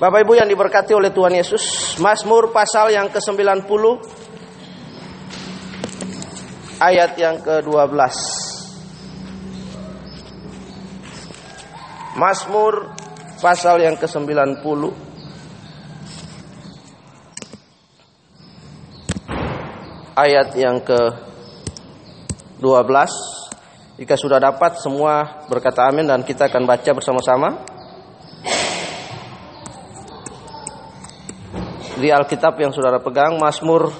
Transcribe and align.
Bapak 0.00 0.24
Ibu 0.24 0.32
yang 0.32 0.48
diberkati 0.48 0.96
oleh 0.96 1.12
Tuhan 1.12 1.36
Yesus, 1.36 1.60
Mazmur 2.00 2.56
pasal 2.56 2.88
yang 2.88 3.12
ke-90 3.12 3.68
ayat 6.80 7.20
yang 7.20 7.36
ke-12. 7.44 8.00
Mazmur 12.16 12.96
pasal 13.44 13.84
yang 13.84 14.00
ke-90 14.00 14.64
ayat 20.16 20.48
yang 20.56 20.80
ke-12. 20.80 22.88
Jika 24.00 24.16
sudah 24.16 24.40
dapat 24.40 24.80
semua 24.80 25.44
berkata 25.52 25.92
amin 25.92 26.08
dan 26.08 26.24
kita 26.24 26.48
akan 26.48 26.64
baca 26.64 26.88
bersama-sama. 26.96 27.79
Di 32.00 32.08
Alkitab 32.08 32.56
yang 32.56 32.72
saudara 32.72 32.96
pegang 32.96 33.36
Mazmur 33.36 33.92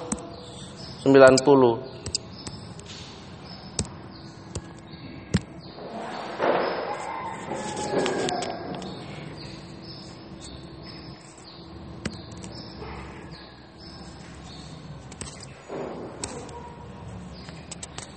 90 1.05 1.91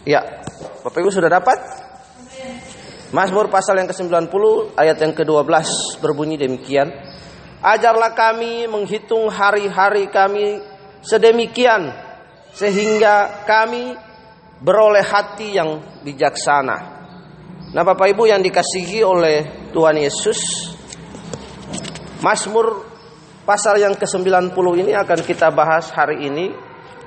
Ya, 0.05 0.21
Bapak 0.85 1.01
Ibu 1.01 1.09
sudah 1.09 1.33
dapat? 1.33 1.57
Mazmur 3.09 3.49
pasal 3.49 3.81
yang 3.81 3.89
ke-90 3.89 4.77
ayat 4.77 5.01
yang 5.01 5.17
ke-12 5.17 5.49
berbunyi 6.05 6.37
demikian. 6.37 6.93
Ajarlah 7.65 8.13
kami 8.13 8.69
menghitung 8.69 9.33
hari-hari 9.33 10.13
kami 10.13 10.61
sedemikian 11.01 11.97
sehingga 12.53 13.45
kami 13.49 13.97
beroleh 14.61 15.01
hati 15.01 15.57
yang 15.57 15.81
bijaksana. 16.05 16.77
Nah, 17.73 17.83
Bapak 17.83 18.13
Ibu 18.13 18.29
yang 18.29 18.45
dikasihi 18.45 19.01
oleh 19.01 19.73
Tuhan 19.73 19.97
Yesus, 19.97 20.39
Mazmur 22.21 22.85
pasal 23.49 23.81
yang 23.81 23.97
ke-90 23.97 24.67
ini 24.85 24.93
akan 24.93 25.21
kita 25.25 25.49
bahas 25.49 25.89
hari 25.89 26.29
ini. 26.29 26.53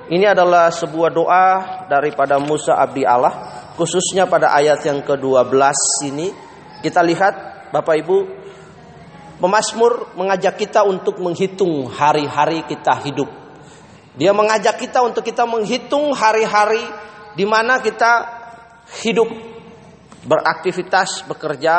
Ini 0.08 0.34
adalah 0.34 0.74
sebuah 0.74 1.10
doa 1.14 1.46
daripada 1.86 2.40
Musa 2.42 2.74
abdi 2.74 3.06
Allah, 3.06 3.70
khususnya 3.78 4.26
pada 4.26 4.50
ayat 4.58 4.82
yang 4.82 5.06
ke-12 5.06 5.54
ini. 6.10 6.34
Kita 6.82 6.98
lihat 7.04 7.34
Bapak 7.70 7.94
Ibu 8.02 8.16
Pemasmur 9.38 10.18
mengajak 10.18 10.58
kita 10.58 10.82
untuk 10.82 11.22
menghitung 11.22 11.86
hari-hari 11.86 12.66
kita 12.66 12.98
hidup. 13.06 13.30
Dia 14.18 14.34
mengajak 14.34 14.82
kita 14.82 14.98
untuk 15.06 15.22
kita 15.22 15.46
menghitung 15.46 16.10
hari-hari 16.10 16.82
di 17.38 17.46
mana 17.46 17.78
kita 17.78 18.26
hidup, 19.06 19.30
beraktivitas, 20.26 21.22
bekerja, 21.30 21.76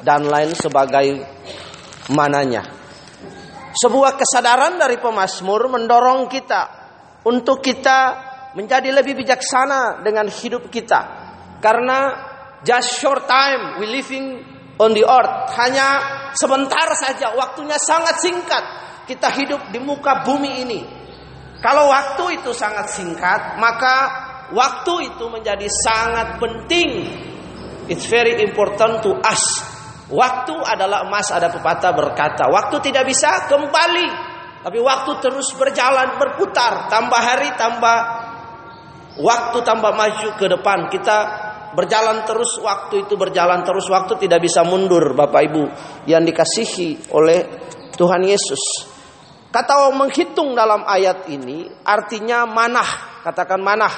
dan 0.00 0.24
lain 0.24 0.56
sebagai 0.56 1.28
mananya. 2.08 2.64
Sebuah 3.76 4.16
kesadaran 4.16 4.80
dari 4.80 4.96
pemasmur 4.96 5.68
mendorong 5.68 6.24
kita 6.32 6.62
untuk 7.28 7.60
kita 7.60 7.98
menjadi 8.56 8.94
lebih 8.94 9.18
bijaksana 9.20 10.00
dengan 10.00 10.30
hidup 10.30 10.72
kita. 10.72 11.00
Karena 11.60 11.98
just 12.64 12.96
short 12.96 13.28
time 13.28 13.82
we 13.82 13.90
living 13.90 14.53
on 14.78 14.90
the 14.94 15.04
earth. 15.04 15.54
Hanya 15.58 15.88
sebentar 16.34 16.88
saja 16.98 17.34
waktunya 17.34 17.78
sangat 17.78 18.18
singkat. 18.22 18.64
Kita 19.04 19.28
hidup 19.36 19.68
di 19.68 19.78
muka 19.78 20.24
bumi 20.24 20.52
ini. 20.64 20.80
Kalau 21.60 21.88
waktu 21.88 22.40
itu 22.40 22.52
sangat 22.52 22.92
singkat 22.92 23.56
maka 23.56 23.96
waktu 24.52 25.12
itu 25.12 25.24
menjadi 25.28 25.68
sangat 25.68 26.40
penting. 26.40 26.90
It's 27.88 28.08
very 28.08 28.40
important 28.40 29.04
to 29.04 29.12
us. 29.20 29.44
Waktu 30.08 30.56
adalah 30.60 31.08
emas 31.08 31.32
ada 31.32 31.48
pepatah 31.48 31.92
berkata 31.96 32.48
waktu 32.48 32.80
tidak 32.84 33.08
bisa 33.08 33.48
kembali. 33.48 34.08
Tapi 34.64 34.80
waktu 34.80 35.20
terus 35.20 35.52
berjalan 35.60 36.16
berputar 36.16 36.88
tambah 36.88 37.20
hari 37.20 37.52
tambah 37.60 37.98
waktu 39.20 39.58
tambah 39.60 39.92
maju 39.92 40.28
ke 40.40 40.46
depan. 40.48 40.88
Kita 40.88 41.43
berjalan 41.74 42.22
terus 42.24 42.56
waktu 42.62 43.04
itu 43.04 43.18
berjalan 43.18 43.66
terus 43.66 43.90
waktu 43.90 44.16
tidak 44.22 44.40
bisa 44.46 44.62
mundur 44.62 45.12
Bapak 45.12 45.42
Ibu 45.50 45.64
yang 46.06 46.22
dikasihi 46.22 47.10
oleh 47.12 47.38
Tuhan 47.94 48.22
Yesus. 48.24 48.62
Kata 49.54 49.94
menghitung 49.94 50.58
dalam 50.58 50.82
ayat 50.82 51.30
ini 51.30 51.70
artinya 51.86 52.42
manah, 52.42 53.22
katakan 53.22 53.62
manah. 53.62 53.94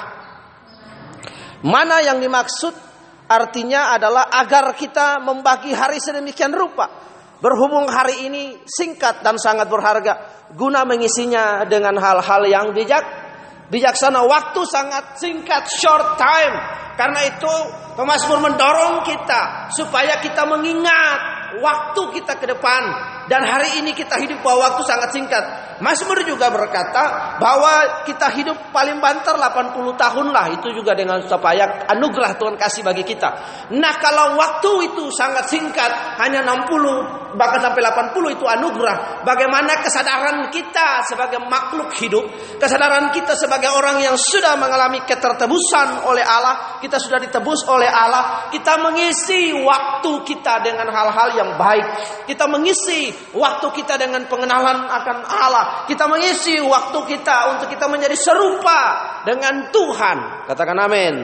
Mana 1.65 2.05
yang 2.05 2.21
dimaksud 2.21 2.77
artinya 3.25 3.97
adalah 3.97 4.29
agar 4.29 4.77
kita 4.77 5.17
membagi 5.17 5.73
hari 5.73 5.97
sedemikian 5.97 6.53
rupa. 6.53 7.09
Berhubung 7.37 7.89
hari 7.89 8.29
ini 8.29 8.61
singkat 8.65 9.21
dan 9.21 9.37
sangat 9.37 9.69
berharga, 9.69 10.13
guna 10.53 10.85
mengisinya 10.85 11.65
dengan 11.69 11.97
hal-hal 11.97 12.41
yang 12.49 12.73
bijak, 12.73 13.26
bijaksana. 13.67 14.23
Waktu 14.23 14.61
sangat 14.67 15.19
singkat, 15.19 15.67
short 15.71 16.19
time. 16.19 16.55
Karena 16.97 17.29
itu 17.29 17.53
Pemasmur 17.97 18.37
mendorong 18.45 19.01
kita 19.09 19.73
supaya 19.73 20.21
kita 20.21 20.45
mengingat 20.45 21.57
waktu 21.57 22.01
kita 22.13 22.37
ke 22.37 22.45
depan 22.45 22.85
dan 23.27 23.43
hari 23.43 23.83
ini 23.83 23.91
kita 23.91 24.15
hidup 24.23 24.39
bahwa 24.39 24.71
waktu 24.71 24.83
sangat 24.87 25.09
singkat. 25.11 25.43
Mazmur 25.83 26.17
juga 26.25 26.49
berkata 26.49 27.37
bahwa 27.37 28.01
kita 28.07 28.33
hidup 28.33 28.73
paling 28.73 28.97
banter 28.97 29.35
80 29.35 29.77
tahun 29.93 30.27
lah 30.33 30.49
itu 30.55 30.73
juga 30.73 30.97
dengan 30.97 31.21
supaya 31.21 31.85
anugerah 31.91 32.33
Tuhan 32.39 32.55
kasih 32.57 32.81
bagi 32.81 33.05
kita. 33.05 33.29
Nah, 33.77 33.93
kalau 34.01 34.39
waktu 34.39 34.89
itu 34.89 35.11
sangat 35.13 35.51
singkat 35.51 36.17
hanya 36.23 36.41
60 36.41 37.27
bahkan 37.37 37.59
sampai 37.59 37.83
80 37.83 38.35
itu 38.39 38.45
anugerah. 38.47 39.21
Bagaimana 39.27 39.83
kesadaran 39.83 40.47
kita 40.49 41.03
sebagai 41.03 41.43
makhluk 41.45 41.91
hidup, 41.99 42.23
kesadaran 42.57 43.11
kita 43.11 43.35
sebagai 43.35 43.69
orang 43.75 43.99
yang 43.99 44.15
sudah 44.15 44.55
mengalami 44.55 45.03
ketertebusan 45.03 46.07
oleh 46.07 46.23
Allah, 46.23 46.79
kita 46.79 46.97
sudah 46.97 47.19
ditebus 47.19 47.67
oleh 47.67 47.87
Allah, 47.87 48.47
kita 48.49 48.79
mengisi 48.79 49.51
waktu 49.51 50.11
kita 50.23 50.65
dengan 50.65 50.87
hal-hal 50.87 51.29
yang 51.35 51.51
baik. 51.59 51.87
Kita 52.25 52.47
mengisi 52.47 53.13
waktu 53.35 53.67
kita 53.75 53.99
dengan 53.99 54.25
pengenalan 54.25 54.87
akan 54.87 55.17
Allah. 55.27 55.65
Kita 55.89 56.07
mengisi 56.07 56.57
waktu 56.61 56.99
kita 57.05 57.57
untuk 57.57 57.67
kita 57.71 57.85
menjadi 57.91 58.15
serupa 58.15 58.81
dengan 59.23 59.69
Tuhan. 59.69 60.47
Katakan 60.47 60.77
amin. 60.79 61.15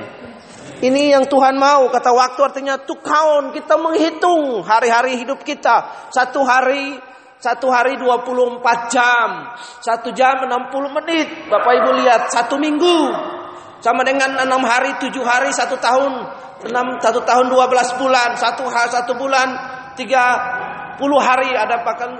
Ini 0.84 1.16
yang 1.16 1.26
Tuhan 1.32 1.56
mau. 1.56 1.88
Kata 1.88 2.12
waktu 2.12 2.40
artinya 2.44 2.76
to 2.84 3.00
count. 3.00 3.56
Kita 3.56 3.80
menghitung 3.80 4.68
hari-hari 4.68 5.16
hidup 5.16 5.40
kita. 5.48 6.10
Satu 6.12 6.44
hari 6.44 7.00
satu 7.44 7.68
hari 7.68 8.00
24 8.00 8.64
jam. 8.88 9.52
Satu 9.84 10.16
jam 10.16 10.48
60 10.48 10.98
menit. 11.04 11.28
Bapak 11.52 11.72
Ibu 11.84 11.90
lihat. 12.04 12.32
Satu 12.32 12.56
minggu. 12.56 13.12
Sama 13.84 14.08
dengan 14.08 14.40
enam 14.40 14.64
hari, 14.64 14.96
tujuh 14.96 15.28
hari, 15.28 15.52
satu 15.52 15.76
tahun. 15.76 16.24
Enam, 16.72 16.96
satu 17.04 17.20
tahun 17.28 17.52
12 17.52 18.00
bulan. 18.00 18.40
Satu 18.40 18.64
hari, 18.64 18.96
satu 18.96 19.20
bulan. 19.20 19.48
Tiga 20.00 20.24
puluh 21.00 21.20
hari. 21.22 21.52
Ada 21.54 21.82
bahkan 21.82 22.12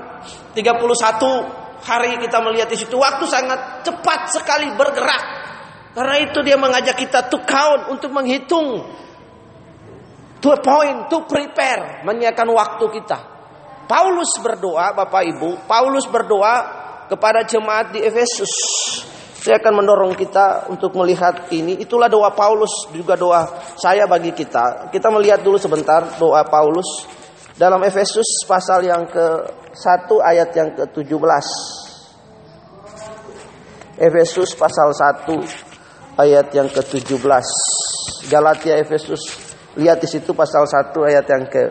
31 0.56 1.84
hari 1.84 2.16
kita 2.24 2.38
melihat 2.40 2.72
di 2.72 2.78
situ. 2.80 2.96
Waktu 2.96 3.26
sangat 3.28 3.84
cepat 3.84 4.32
sekali 4.32 4.72
bergerak. 4.74 5.24
Karena 5.94 6.16
itu 6.26 6.42
dia 6.42 6.58
mengajak 6.58 6.98
kita 6.98 7.30
to 7.30 7.38
count 7.46 7.94
untuk 7.94 8.10
menghitung. 8.10 8.82
To 10.44 10.50
point, 10.60 11.08
to 11.08 11.24
prepare, 11.24 12.04
menyiapkan 12.04 12.50
waktu 12.52 12.86
kita. 13.00 13.20
Paulus 13.88 14.36
berdoa, 14.44 14.92
Bapak 14.92 15.24
Ibu, 15.24 15.64
Paulus 15.64 16.04
berdoa 16.04 16.84
kepada 17.08 17.48
jemaat 17.48 17.96
di 17.96 18.04
Efesus. 18.04 18.52
Saya 19.40 19.60
akan 19.60 19.84
mendorong 19.84 20.16
kita 20.16 20.72
untuk 20.72 20.96
melihat 21.00 21.52
ini. 21.52 21.80
Itulah 21.80 22.08
doa 22.08 22.32
Paulus, 22.32 22.92
juga 22.92 23.16
doa 23.16 23.44
saya 23.76 24.08
bagi 24.08 24.32
kita. 24.32 24.88
Kita 24.92 25.08
melihat 25.12 25.44
dulu 25.44 25.60
sebentar 25.60 26.16
doa 26.16 26.44
Paulus 26.48 27.08
dalam 27.54 27.86
Efesus 27.86 28.46
pasal 28.50 28.90
yang 28.90 29.06
ke-1 29.06 30.10
ayat 30.26 30.50
yang 30.58 30.70
ke-17. 30.74 31.46
Efesus 33.94 34.58
pasal 34.58 34.90
1 34.90 36.18
ayat 36.18 36.50
yang 36.50 36.66
ke-17. 36.66 37.46
Galatia 38.34 38.74
Efesus 38.82 39.22
lihat 39.78 40.02
di 40.02 40.10
situ 40.10 40.34
pasal 40.34 40.66
1 40.66 40.94
ayat 41.10 41.26
yang 41.30 41.46
ke 41.46 41.64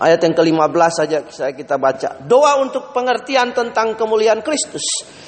Ayat 0.00 0.16
yang 0.24 0.32
ke-15 0.32 0.92
saja 0.96 1.18
saya 1.28 1.52
kita 1.52 1.76
baca. 1.76 2.24
Doa 2.24 2.56
untuk 2.56 2.88
pengertian 2.96 3.52
tentang 3.52 4.00
kemuliaan 4.00 4.40
Kristus. 4.40 4.80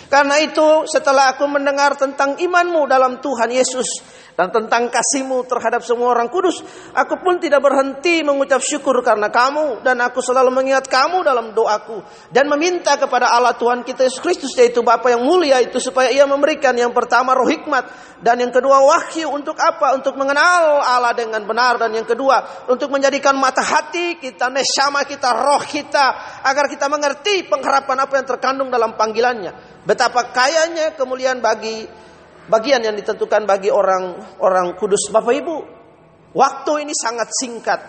Karena 0.08 0.40
itu 0.40 0.88
setelah 0.88 1.36
aku 1.36 1.44
mendengar 1.44 1.92
tentang 2.00 2.40
imanmu 2.40 2.88
dalam 2.88 3.20
Tuhan 3.20 3.52
Yesus 3.52 3.84
dan 4.32 4.48
tentang 4.48 4.88
kasihmu 4.88 5.44
terhadap 5.44 5.84
semua 5.84 6.16
orang 6.16 6.32
kudus. 6.32 6.64
Aku 6.96 7.20
pun 7.20 7.36
tidak 7.36 7.60
berhenti 7.60 8.24
mengucap 8.24 8.64
syukur 8.64 9.04
karena 9.04 9.28
kamu 9.28 9.84
dan 9.84 10.00
aku 10.00 10.24
selalu 10.24 10.48
mengingat 10.48 10.88
kamu 10.88 11.20
dalam 11.20 11.52
doaku 11.52 12.00
dan 12.32 12.48
meminta 12.48 12.96
kepada 12.96 13.32
Allah 13.32 13.52
Tuhan 13.56 13.84
kita 13.84 14.08
Yesus 14.08 14.20
Kristus 14.24 14.52
yaitu 14.56 14.80
Bapa 14.80 15.12
yang 15.12 15.24
mulia 15.24 15.60
itu 15.60 15.76
supaya 15.76 16.08
ia 16.08 16.24
memberikan 16.24 16.72
yang 16.72 16.96
pertama 16.96 17.36
roh 17.36 17.48
hikmat 17.48 17.84
dan 18.22 18.38
yang 18.38 18.54
kedua 18.54 18.80
wahyu 18.86 19.28
untuk 19.34 19.58
apa? 19.58 19.98
Untuk 19.98 20.14
mengenal 20.14 20.80
Allah 20.80 21.12
dengan 21.12 21.42
benar 21.42 21.76
dan 21.76 21.90
yang 21.92 22.06
kedua 22.06 22.66
untuk 22.70 22.88
menjadikan 22.94 23.34
mata 23.34 23.60
hati 23.60 24.16
kita, 24.16 24.48
nesama 24.48 25.02
kita, 25.02 25.34
roh 25.34 25.60
kita 25.66 26.40
agar 26.46 26.70
kita 26.70 26.86
mengerti 26.86 27.50
pengharapan 27.50 28.06
apa 28.06 28.14
yang 28.22 28.26
terkandung 28.26 28.68
dalam 28.70 28.94
panggilannya. 28.94 29.82
Betapa 29.82 30.30
kayanya 30.30 30.94
kemuliaan 30.94 31.42
bagi 31.42 32.02
bagian 32.50 32.82
yang 32.82 32.96
ditentukan 32.98 33.46
bagi 33.46 33.70
orang-orang 33.70 34.74
kudus. 34.78 35.10
Bapak 35.12 35.34
Ibu, 35.34 35.56
waktu 36.34 36.72
ini 36.82 36.94
sangat 36.96 37.28
singkat. 37.30 37.80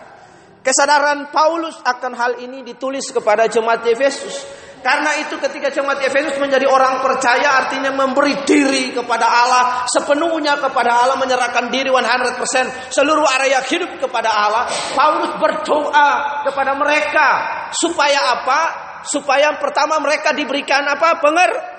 Kesadaran 0.64 1.28
Paulus 1.28 1.76
akan 1.84 2.12
hal 2.16 2.32
ini 2.40 2.64
ditulis 2.64 3.12
kepada 3.12 3.44
jemaat 3.50 3.84
Efesus. 3.84 4.64
Karena 4.84 5.16
itu 5.16 5.40
ketika 5.40 5.72
jemaat 5.72 5.96
Efesus 6.04 6.36
menjadi 6.36 6.68
orang 6.68 7.00
percaya 7.00 7.64
artinya 7.64 7.88
memberi 7.88 8.44
diri 8.44 8.92
kepada 8.92 9.24
Allah 9.24 9.88
sepenuhnya 9.88 10.60
kepada 10.60 11.04
Allah 11.04 11.16
menyerahkan 11.16 11.72
diri 11.72 11.88
100% 11.88 12.92
seluruh 12.92 13.24
area 13.40 13.64
hidup 13.64 13.96
kepada 13.96 14.28
Allah. 14.28 14.68
Paulus 14.92 15.40
berdoa 15.40 16.44
kepada 16.44 16.76
mereka 16.76 17.28
supaya 17.72 18.36
apa? 18.36 18.60
Supaya 19.08 19.56
pertama 19.56 20.00
mereka 20.04 20.36
diberikan 20.36 20.84
apa? 20.84 21.16
Penger 21.16 21.73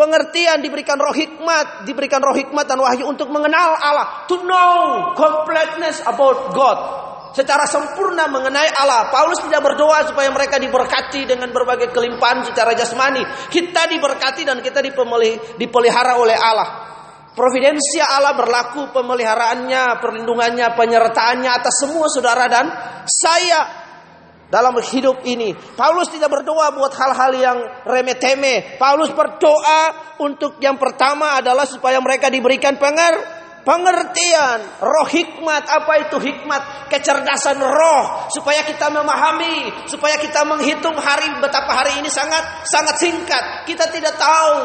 pengertian, 0.00 0.64
diberikan 0.64 0.96
roh 0.96 1.12
hikmat, 1.12 1.84
diberikan 1.84 2.24
roh 2.24 2.32
hikmat 2.32 2.64
dan 2.64 2.80
wahyu 2.80 3.04
untuk 3.04 3.28
mengenal 3.28 3.76
Allah, 3.76 4.24
to 4.24 4.40
know 4.48 5.12
completeness 5.12 6.00
about 6.08 6.56
God. 6.56 6.78
Secara 7.30 7.62
sempurna 7.62 8.26
mengenai 8.26 8.74
Allah. 8.74 9.06
Paulus 9.06 9.38
tidak 9.46 9.62
berdoa 9.62 10.02
supaya 10.02 10.34
mereka 10.34 10.58
diberkati 10.58 11.30
dengan 11.30 11.54
berbagai 11.54 11.94
kelimpahan 11.94 12.42
secara 12.42 12.74
jasmani. 12.74 13.22
Kita 13.46 13.86
diberkati 13.86 14.42
dan 14.42 14.58
kita 14.58 14.82
dipelihara 15.54 16.18
oleh 16.18 16.34
Allah. 16.34 16.90
Providensia 17.30 18.02
Allah 18.10 18.34
berlaku 18.34 18.90
pemeliharaannya, 18.90 20.02
perlindungannya, 20.02 20.74
penyertaannya 20.74 21.50
atas 21.54 21.86
semua 21.86 22.10
saudara 22.10 22.50
dan 22.50 22.66
saya 23.06 23.79
dalam 24.50 24.74
hidup 24.82 25.22
ini. 25.24 25.54
Paulus 25.78 26.10
tidak 26.10 26.28
berdoa 26.28 26.74
buat 26.74 26.92
hal-hal 26.92 27.32
yang 27.38 27.58
remeh-temeh. 27.86 28.76
Paulus 28.76 29.14
berdoa 29.14 30.14
untuk 30.20 30.58
yang 30.58 30.76
pertama 30.76 31.38
adalah 31.38 31.64
supaya 31.64 32.02
mereka 32.02 32.28
diberikan 32.28 32.76
penger 32.76 33.40
pengertian, 33.62 34.82
roh 34.82 35.08
hikmat. 35.08 35.64
Apa 35.68 36.08
itu 36.08 36.16
hikmat? 36.18 36.90
Kecerdasan 36.90 37.60
roh 37.60 38.28
supaya 38.32 38.64
kita 38.66 38.90
memahami, 38.90 39.86
supaya 39.86 40.18
kita 40.18 40.44
menghitung 40.48 40.96
hari 40.98 41.28
betapa 41.38 41.70
hari 41.70 42.00
ini 42.02 42.10
sangat 42.10 42.66
sangat 42.66 42.96
singkat. 42.98 43.68
Kita 43.68 43.88
tidak 43.92 44.16
tahu 44.18 44.58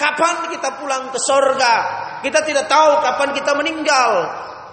kapan 0.00 0.50
kita 0.50 0.68
pulang 0.80 1.12
ke 1.12 1.18
sorga. 1.22 1.74
Kita 2.18 2.42
tidak 2.42 2.66
tahu 2.66 2.98
kapan 2.98 3.30
kita 3.36 3.52
meninggal. 3.54 4.10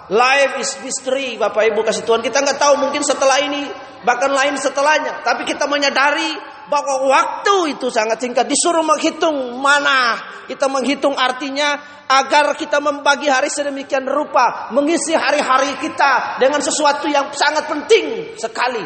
Life 0.06 0.62
is 0.62 0.70
mystery, 0.86 1.34
Bapak 1.34 1.74
Ibu 1.74 1.82
kasih 1.82 2.06
Tuhan. 2.06 2.22
Kita 2.22 2.46
nggak 2.46 2.62
tahu 2.62 2.78
mungkin 2.78 3.02
setelah 3.02 3.42
ini 3.42 3.66
bahkan 4.06 4.30
lain 4.30 4.54
setelahnya. 4.54 5.26
Tapi 5.26 5.50
kita 5.50 5.66
menyadari 5.66 6.38
bahwa 6.70 7.10
waktu 7.10 7.74
itu 7.74 7.90
sangat 7.90 8.22
singkat. 8.22 8.46
Disuruh 8.46 8.86
menghitung 8.86 9.58
mana. 9.58 10.22
Kita 10.46 10.70
menghitung 10.70 11.18
artinya 11.18 11.82
agar 12.06 12.54
kita 12.54 12.78
membagi 12.78 13.34
hari 13.34 13.50
sedemikian 13.50 14.06
rupa. 14.06 14.70
Mengisi 14.78 15.18
hari-hari 15.18 15.74
kita 15.82 16.38
dengan 16.38 16.62
sesuatu 16.62 17.10
yang 17.10 17.34
sangat 17.34 17.66
penting 17.66 18.38
sekali. 18.38 18.86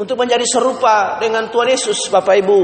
Untuk 0.00 0.16
menjadi 0.16 0.48
serupa 0.48 1.20
dengan 1.20 1.52
Tuhan 1.52 1.76
Yesus 1.76 2.08
Bapak 2.08 2.40
Ibu. 2.40 2.60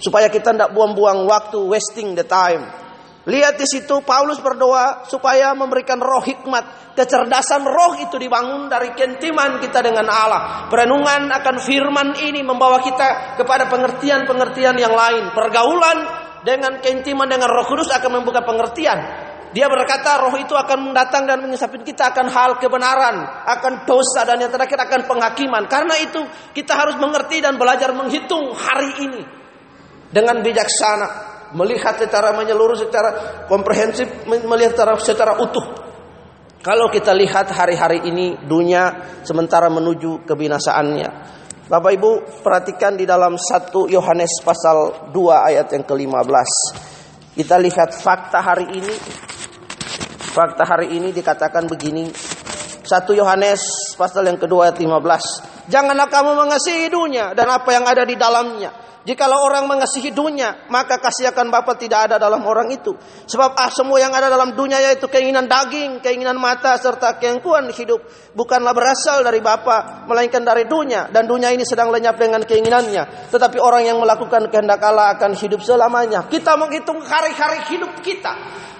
Supaya 0.00 0.32
kita 0.32 0.56
tidak 0.56 0.72
buang-buang 0.72 1.28
waktu, 1.28 1.60
wasting 1.60 2.16
the 2.16 2.24
time. 2.24 2.87
Lihat 3.28 3.60
di 3.60 3.68
situ 3.68 4.00
Paulus 4.00 4.40
berdoa 4.40 5.04
supaya 5.04 5.52
memberikan 5.52 6.00
roh 6.00 6.24
hikmat, 6.24 6.96
kecerdasan 6.96 7.60
roh 7.60 8.00
itu 8.00 8.16
dibangun 8.16 8.72
dari 8.72 8.96
kentiman 8.96 9.60
kita 9.60 9.84
dengan 9.84 10.08
Allah. 10.08 10.64
Perenungan 10.72 11.28
akan 11.28 11.60
firman 11.60 12.16
ini 12.24 12.40
membawa 12.40 12.80
kita 12.80 13.36
kepada 13.36 13.68
pengertian-pengertian 13.68 14.80
yang 14.80 14.96
lain. 14.96 15.36
Pergaulan 15.36 15.98
dengan 16.40 16.80
kentiman 16.80 17.28
dengan 17.28 17.52
Roh 17.52 17.68
Kudus 17.68 17.92
akan 17.92 18.24
membuka 18.24 18.40
pengertian. 18.48 18.96
Dia 19.52 19.68
berkata 19.68 20.24
roh 20.24 20.32
itu 20.40 20.56
akan 20.56 20.92
mendatang 20.92 21.28
dan 21.28 21.44
mengisapin 21.44 21.84
kita 21.84 22.08
akan 22.12 22.32
hal 22.32 22.56
kebenaran, 22.56 23.44
akan 23.44 23.84
dosa 23.84 24.24
dan 24.24 24.40
yang 24.40 24.52
terakhir 24.52 24.80
akan 24.88 25.04
penghakiman. 25.04 25.68
Karena 25.68 26.00
itu 26.00 26.24
kita 26.56 26.72
harus 26.72 26.96
mengerti 26.96 27.44
dan 27.44 27.60
belajar 27.60 27.92
menghitung 27.92 28.56
hari 28.56 28.92
ini 29.04 29.22
dengan 30.08 30.40
bijaksana 30.40 31.27
melihat 31.56 31.96
secara 31.96 32.34
menyeluruh, 32.36 32.76
secara 32.76 33.44
komprehensif, 33.48 34.26
melihat 34.26 34.76
secara, 34.76 34.92
secara 35.00 35.32
utuh. 35.40 35.88
Kalau 36.58 36.90
kita 36.90 37.14
lihat 37.14 37.54
hari-hari 37.54 38.02
ini 38.10 38.34
dunia 38.44 39.20
sementara 39.22 39.70
menuju 39.70 40.26
kebinasaannya. 40.26 41.38
Bapak 41.68 41.92
Ibu 42.00 42.10
perhatikan 42.42 42.96
di 42.96 43.04
dalam 43.04 43.36
1 43.36 43.92
Yohanes 43.92 44.40
pasal 44.40 45.08
2 45.12 45.48
ayat 45.52 45.68
yang 45.70 45.84
ke-15. 45.84 46.50
Kita 47.38 47.60
lihat 47.60 47.94
fakta 47.94 48.40
hari 48.42 48.66
ini. 48.74 48.94
Fakta 50.32 50.64
hari 50.64 50.96
ini 50.96 51.12
dikatakan 51.14 51.68
begini. 51.70 52.08
1 52.08 52.88
Yohanes 53.12 53.94
pasal 53.94 54.26
yang 54.26 54.40
kedua 54.40 54.72
ayat 54.72 54.80
15. 54.80 55.68
Janganlah 55.68 56.08
kamu 56.08 56.32
mengasihi 56.40 56.88
dunia 56.88 57.36
dan 57.36 57.52
apa 57.52 57.68
yang 57.68 57.84
ada 57.84 58.02
di 58.08 58.16
dalamnya 58.16 58.87
Jikalau 59.08 59.40
orang 59.40 59.64
mengasihi 59.64 60.12
dunia, 60.12 60.68
maka 60.68 61.00
kasih 61.00 61.32
akan 61.32 61.48
Bapa 61.48 61.80
tidak 61.80 62.12
ada 62.12 62.20
dalam 62.20 62.44
orang 62.44 62.68
itu. 62.68 62.92
Sebab 63.24 63.56
ah 63.56 63.72
semua 63.72 63.96
yang 63.96 64.12
ada 64.12 64.28
dalam 64.28 64.52
dunia 64.52 64.76
yaitu 64.84 65.08
keinginan 65.08 65.48
daging, 65.48 66.04
keinginan 66.04 66.36
mata 66.36 66.76
serta 66.76 67.16
keangkuhan 67.16 67.72
hidup 67.72 68.04
bukanlah 68.36 68.76
berasal 68.76 69.24
dari 69.24 69.40
Bapa, 69.40 70.04
melainkan 70.04 70.44
dari 70.44 70.68
dunia 70.68 71.08
dan 71.08 71.24
dunia 71.24 71.48
ini 71.48 71.64
sedang 71.64 71.88
lenyap 71.88 72.20
dengan 72.20 72.44
keinginannya. 72.44 73.32
Tetapi 73.32 73.56
orang 73.56 73.88
yang 73.88 73.96
melakukan 73.96 74.44
kehendak 74.52 74.84
Allah 74.84 75.16
akan 75.16 75.32
hidup 75.32 75.64
selamanya. 75.64 76.28
Kita 76.28 76.60
menghitung 76.60 77.00
hari-hari 77.00 77.64
hidup 77.72 78.04
kita. 78.04 78.36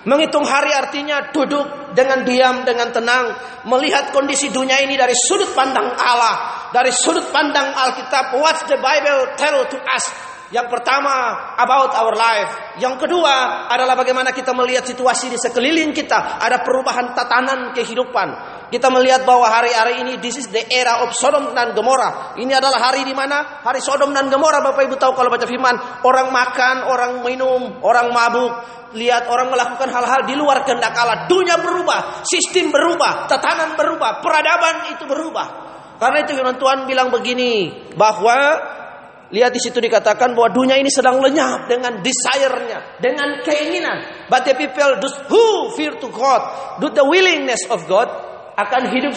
Menghitung 0.08 0.48
hari 0.48 0.72
artinya 0.72 1.28
duduk 1.28 1.92
dengan 1.92 2.24
diam, 2.24 2.64
dengan 2.64 2.88
tenang, 2.88 3.36
melihat 3.68 4.08
kondisi 4.08 4.48
dunia 4.48 4.80
ini 4.80 4.96
dari 4.96 5.12
sudut 5.12 5.52
pandang 5.52 5.92
Allah, 6.00 6.64
dari 6.72 6.88
sudut 6.88 7.28
pandang 7.28 7.76
Alkitab. 7.76 8.32
What 8.40 8.64
the 8.72 8.80
Bible 8.80 9.36
tell 9.36 9.68
to 9.68 9.76
us? 9.84 10.08
Yang 10.48 10.72
pertama 10.72 11.12
about 11.60 11.92
our 11.92 12.16
life. 12.16 12.80
Yang 12.80 13.04
kedua 13.04 13.68
adalah 13.68 13.92
bagaimana 13.92 14.32
kita 14.32 14.56
melihat 14.56 14.88
situasi 14.88 15.28
di 15.28 15.36
sekeliling 15.36 15.92
kita. 15.92 16.40
Ada 16.40 16.64
perubahan 16.64 17.12
tatanan 17.12 17.76
kehidupan. 17.76 18.56
Kita 18.68 18.92
melihat 18.92 19.24
bahwa 19.24 19.48
hari-hari 19.48 20.04
ini 20.04 20.20
this 20.20 20.36
is 20.36 20.52
the 20.52 20.60
era 20.68 21.00
of 21.00 21.16
Sodom 21.16 21.56
dan 21.56 21.72
Gomora. 21.72 22.36
Ini 22.36 22.52
adalah 22.52 22.92
hari 22.92 23.00
di 23.00 23.16
mana 23.16 23.64
hari 23.64 23.80
Sodom 23.80 24.12
dan 24.12 24.28
Gomora. 24.28 24.60
Bapak 24.60 24.84
Ibu 24.84 25.00
tahu 25.00 25.16
kalau 25.16 25.32
baca 25.32 25.48
firman, 25.48 26.04
orang 26.04 26.28
makan, 26.28 26.76
orang 26.84 27.12
minum, 27.24 27.80
orang 27.80 28.12
mabuk, 28.12 28.52
lihat 28.92 29.24
orang 29.28 29.48
melakukan 29.48 29.88
hal-hal 29.88 30.20
di 30.28 30.36
luar 30.36 30.68
kehendak 30.68 30.92
Allah. 30.92 31.24
Dunia 31.24 31.56
berubah, 31.60 32.28
sistem 32.28 32.68
berubah, 32.68 33.24
tatanan 33.24 33.72
berubah, 33.72 34.20
peradaban 34.20 34.92
itu 34.92 35.08
berubah. 35.08 35.46
Karena 35.96 36.28
itu 36.28 36.36
firman 36.36 36.60
Tuhan 36.60 36.84
bilang 36.84 37.08
begini, 37.08 37.72
bahwa 37.96 38.36
lihat 39.32 39.50
di 39.52 39.60
situ 39.64 39.80
dikatakan 39.80 40.36
bahwa 40.36 40.52
dunia 40.52 40.76
ini 40.76 40.92
sedang 40.92 41.24
lenyap 41.24 41.72
dengan 41.72 42.04
desire-nya, 42.04 43.00
dengan 43.00 43.40
keinginan. 43.40 44.28
But 44.28 44.44
the 44.44 44.54
people 44.60 45.00
who 45.32 45.72
fear 45.72 45.96
to 45.96 46.08
God, 46.12 46.42
do 46.84 46.92
the 46.92 47.02
willingness 47.02 47.64
of 47.72 47.88
God, 47.88 48.27
akan 48.58 48.90
hidup 48.90 49.14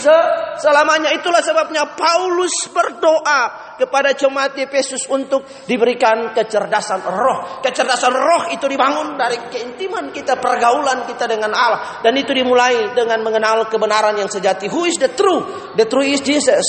selamanya. 0.62 1.10
Itulah 1.18 1.42
sebabnya 1.42 1.98
Paulus 1.98 2.70
berdoa 2.70 3.74
kepada 3.82 4.14
jemaat 4.14 4.54
Efesus 4.54 5.10
untuk 5.10 5.42
diberikan 5.66 6.30
kecerdasan 6.38 7.02
roh. 7.02 7.58
Kecerdasan 7.66 8.14
roh 8.14 8.54
itu 8.54 8.70
dibangun 8.70 9.18
dari 9.18 9.42
keintiman 9.50 10.14
kita, 10.14 10.38
pergaulan 10.38 11.10
kita 11.10 11.26
dengan 11.26 11.58
Allah. 11.58 12.06
Dan 12.06 12.14
itu 12.22 12.30
dimulai 12.38 12.94
dengan 12.94 13.26
mengenal 13.26 13.66
kebenaran 13.66 14.14
yang 14.14 14.30
sejati. 14.30 14.70
Who 14.70 14.86
is 14.86 15.02
the 15.02 15.10
true? 15.10 15.74
The 15.74 15.90
true 15.90 16.06
is 16.06 16.22
Jesus. 16.22 16.66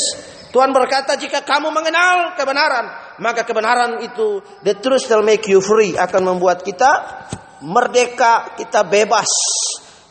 Tuhan 0.52 0.72
berkata 0.72 1.16
jika 1.16 1.44
kamu 1.44 1.72
mengenal 1.72 2.36
kebenaran, 2.36 3.16
maka 3.24 3.44
kebenaran 3.44 4.04
itu 4.04 4.44
the 4.60 4.76
truth 4.76 5.08
shall 5.08 5.24
make 5.24 5.48
you 5.48 5.64
free 5.64 5.96
akan 5.96 6.28
membuat 6.28 6.60
kita 6.60 7.24
merdeka, 7.64 8.52
kita 8.60 8.84
bebas 8.84 9.32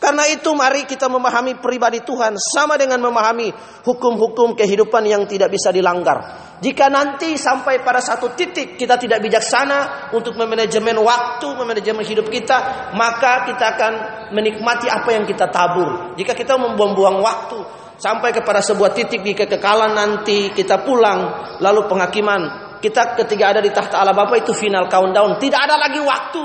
Karena 0.01 0.25
itu 0.25 0.50
mari 0.58 0.89
kita 0.89 1.05
memahami 1.05 1.62
pribadi 1.62 2.01
Tuhan 2.01 2.34
sama 2.34 2.74
dengan 2.74 2.98
memahami 3.05 3.53
hukum-hukum 3.86 4.58
kehidupan 4.58 5.05
yang 5.05 5.29
tidak 5.29 5.53
bisa 5.53 5.70
dilanggar. 5.70 6.41
Jika 6.58 6.89
nanti 6.89 7.38
sampai 7.38 7.86
pada 7.86 8.01
satu 8.01 8.34
titik 8.34 8.81
kita 8.81 8.98
tidak 8.98 9.22
bijaksana 9.22 10.10
untuk 10.17 10.34
memanajemen 10.41 10.98
waktu, 11.05 11.46
memanajemen 11.53 12.01
hidup 12.01 12.34
kita, 12.34 12.89
maka 12.98 13.46
kita 13.46 13.77
akan 13.77 13.93
menikmati 14.34 14.89
apa 14.89 15.05
yang 15.13 15.29
kita 15.29 15.53
tabur. 15.53 16.17
Jika 16.17 16.34
kita 16.34 16.58
membuang-buang 16.58 17.22
waktu 17.22 17.60
sampai 18.01 18.34
kepada 18.34 18.65
sebuah 18.65 18.98
titik 18.98 19.22
di 19.22 19.38
kekekalan 19.38 19.93
nanti 19.93 20.50
kita 20.50 20.81
pulang 20.81 21.53
lalu 21.62 21.86
penghakiman 21.86 22.74
kita 22.81 23.13
ketika 23.22 23.53
ada 23.53 23.62
di 23.62 23.70
tahta 23.70 24.01
Allah 24.01 24.17
Bapa 24.17 24.41
itu 24.41 24.58
final 24.58 24.89
countdown 24.89 25.38
tidak 25.38 25.70
ada 25.70 25.77
lagi 25.77 26.01
waktu 26.01 26.41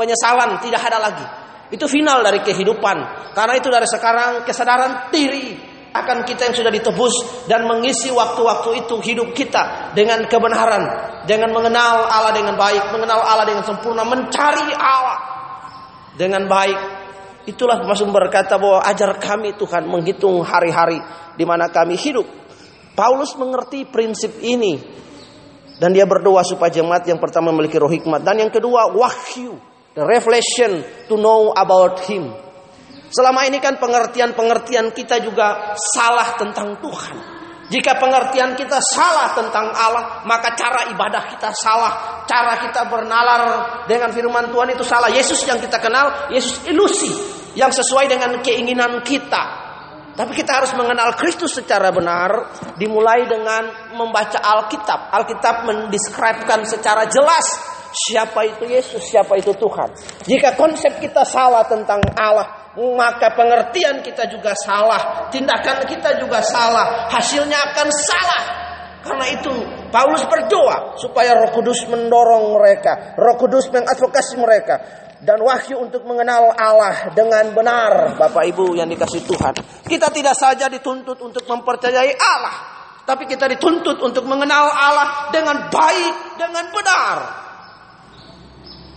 penyesalan 0.00 0.56
tidak 0.64 0.80
ada 0.88 0.96
lagi 0.96 1.45
itu 1.70 1.86
final 1.90 2.22
dari 2.22 2.42
kehidupan. 2.42 2.96
Karena 3.34 3.54
itu 3.58 3.68
dari 3.70 3.86
sekarang 3.88 4.46
kesadaran 4.46 5.10
diri 5.10 5.76
akan 5.96 6.28
kita 6.28 6.52
yang 6.52 6.54
sudah 6.56 6.72
ditebus 6.72 7.14
dan 7.48 7.64
mengisi 7.64 8.12
waktu-waktu 8.12 8.84
itu 8.84 8.96
hidup 9.00 9.32
kita 9.32 9.92
dengan 9.96 10.28
kebenaran, 10.28 10.82
dengan 11.24 11.50
mengenal 11.56 12.04
Allah 12.04 12.36
dengan 12.36 12.54
baik, 12.54 12.92
mengenal 12.92 13.20
Allah 13.24 13.46
dengan 13.48 13.64
sempurna, 13.64 14.04
mencari 14.04 14.70
Allah 14.76 15.18
dengan 16.20 16.44
baik. 16.44 16.78
Itulah 17.46 17.78
masuk 17.86 18.10
berkata 18.10 18.58
bahwa 18.58 18.82
ajar 18.82 19.16
kami 19.22 19.54
Tuhan 19.54 19.86
menghitung 19.86 20.42
hari-hari 20.42 20.98
di 21.38 21.44
mana 21.46 21.70
kami 21.70 21.94
hidup. 21.94 22.26
Paulus 22.96 23.36
mengerti 23.38 23.86
prinsip 23.86 24.40
ini 24.42 24.80
dan 25.76 25.92
dia 25.92 26.08
berdoa 26.08 26.40
supaya 26.42 26.72
jemaat 26.72 27.04
yang 27.04 27.20
pertama 27.20 27.52
memiliki 27.52 27.76
roh 27.76 27.92
hikmat 27.92 28.24
dan 28.24 28.40
yang 28.40 28.48
kedua 28.48 28.88
wahyu 28.96 29.60
the 29.96 30.04
revelation 30.04 30.84
to 31.08 31.16
know 31.16 31.56
about 31.56 32.04
him. 32.04 32.28
Selama 33.08 33.48
ini 33.48 33.58
kan 33.64 33.80
pengertian-pengertian 33.80 34.92
kita 34.92 35.24
juga 35.24 35.72
salah 35.96 36.36
tentang 36.36 36.76
Tuhan. 36.84 37.16
Jika 37.66 37.98
pengertian 37.98 38.54
kita 38.54 38.78
salah 38.78 39.34
tentang 39.34 39.74
Allah, 39.74 40.22
maka 40.22 40.54
cara 40.54 40.86
ibadah 40.94 41.34
kita 41.34 41.50
salah, 41.50 42.22
cara 42.22 42.62
kita 42.62 42.86
bernalar 42.86 43.42
dengan 43.90 44.14
firman 44.14 44.54
Tuhan 44.54 44.70
itu 44.70 44.86
salah. 44.86 45.10
Yesus 45.10 45.42
yang 45.42 45.58
kita 45.58 45.82
kenal, 45.82 46.30
Yesus 46.30 46.62
ilusi 46.70 47.10
yang 47.58 47.74
sesuai 47.74 48.06
dengan 48.06 48.38
keinginan 48.38 49.02
kita. 49.02 49.66
Tapi 50.14 50.32
kita 50.32 50.62
harus 50.62 50.72
mengenal 50.78 51.18
Kristus 51.18 51.58
secara 51.58 51.90
benar, 51.90 52.54
dimulai 52.78 53.26
dengan 53.26 53.92
membaca 53.98 54.38
Alkitab. 54.38 55.12
Alkitab 55.12 55.66
mendeskripsikan 55.66 56.62
secara 56.64 57.04
jelas 57.10 57.75
siapa 57.96 58.44
itu 58.44 58.68
Yesus, 58.68 59.00
siapa 59.00 59.40
itu 59.40 59.56
Tuhan. 59.56 59.88
Jika 60.28 60.52
konsep 60.52 61.00
kita 61.00 61.24
salah 61.24 61.64
tentang 61.64 62.04
Allah, 62.12 62.76
maka 62.76 63.32
pengertian 63.32 64.04
kita 64.04 64.28
juga 64.28 64.52
salah, 64.52 65.32
tindakan 65.32 65.88
kita 65.88 66.20
juga 66.20 66.44
salah, 66.44 67.08
hasilnya 67.08 67.56
akan 67.72 67.88
salah. 67.88 68.42
Karena 69.00 69.26
itu 69.32 69.54
Paulus 69.88 70.26
berdoa 70.28 70.98
supaya 70.98 71.32
Roh 71.38 71.54
Kudus 71.54 71.88
mendorong 71.88 72.58
mereka, 72.58 73.16
Roh 73.16 73.38
Kudus 73.38 73.70
mengadvokasi 73.72 74.34
mereka 74.36 75.06
dan 75.22 75.40
wahyu 75.40 75.80
untuk 75.80 76.04
mengenal 76.04 76.52
Allah 76.52 77.14
dengan 77.16 77.48
benar, 77.56 78.18
Bapak 78.18 78.44
Ibu 78.52 78.76
yang 78.76 78.90
dikasih 78.90 79.24
Tuhan. 79.24 79.54
Kita 79.86 80.12
tidak 80.12 80.36
saja 80.36 80.68
dituntut 80.68 81.16
untuk 81.22 81.46
mempercayai 81.46 82.12
Allah, 82.18 82.56
tapi 83.06 83.24
kita 83.30 83.46
dituntut 83.46 84.02
untuk 84.02 84.26
mengenal 84.26 84.68
Allah 84.68 85.30
dengan 85.30 85.70
baik, 85.70 86.36
dengan 86.36 86.66
benar. 86.74 87.45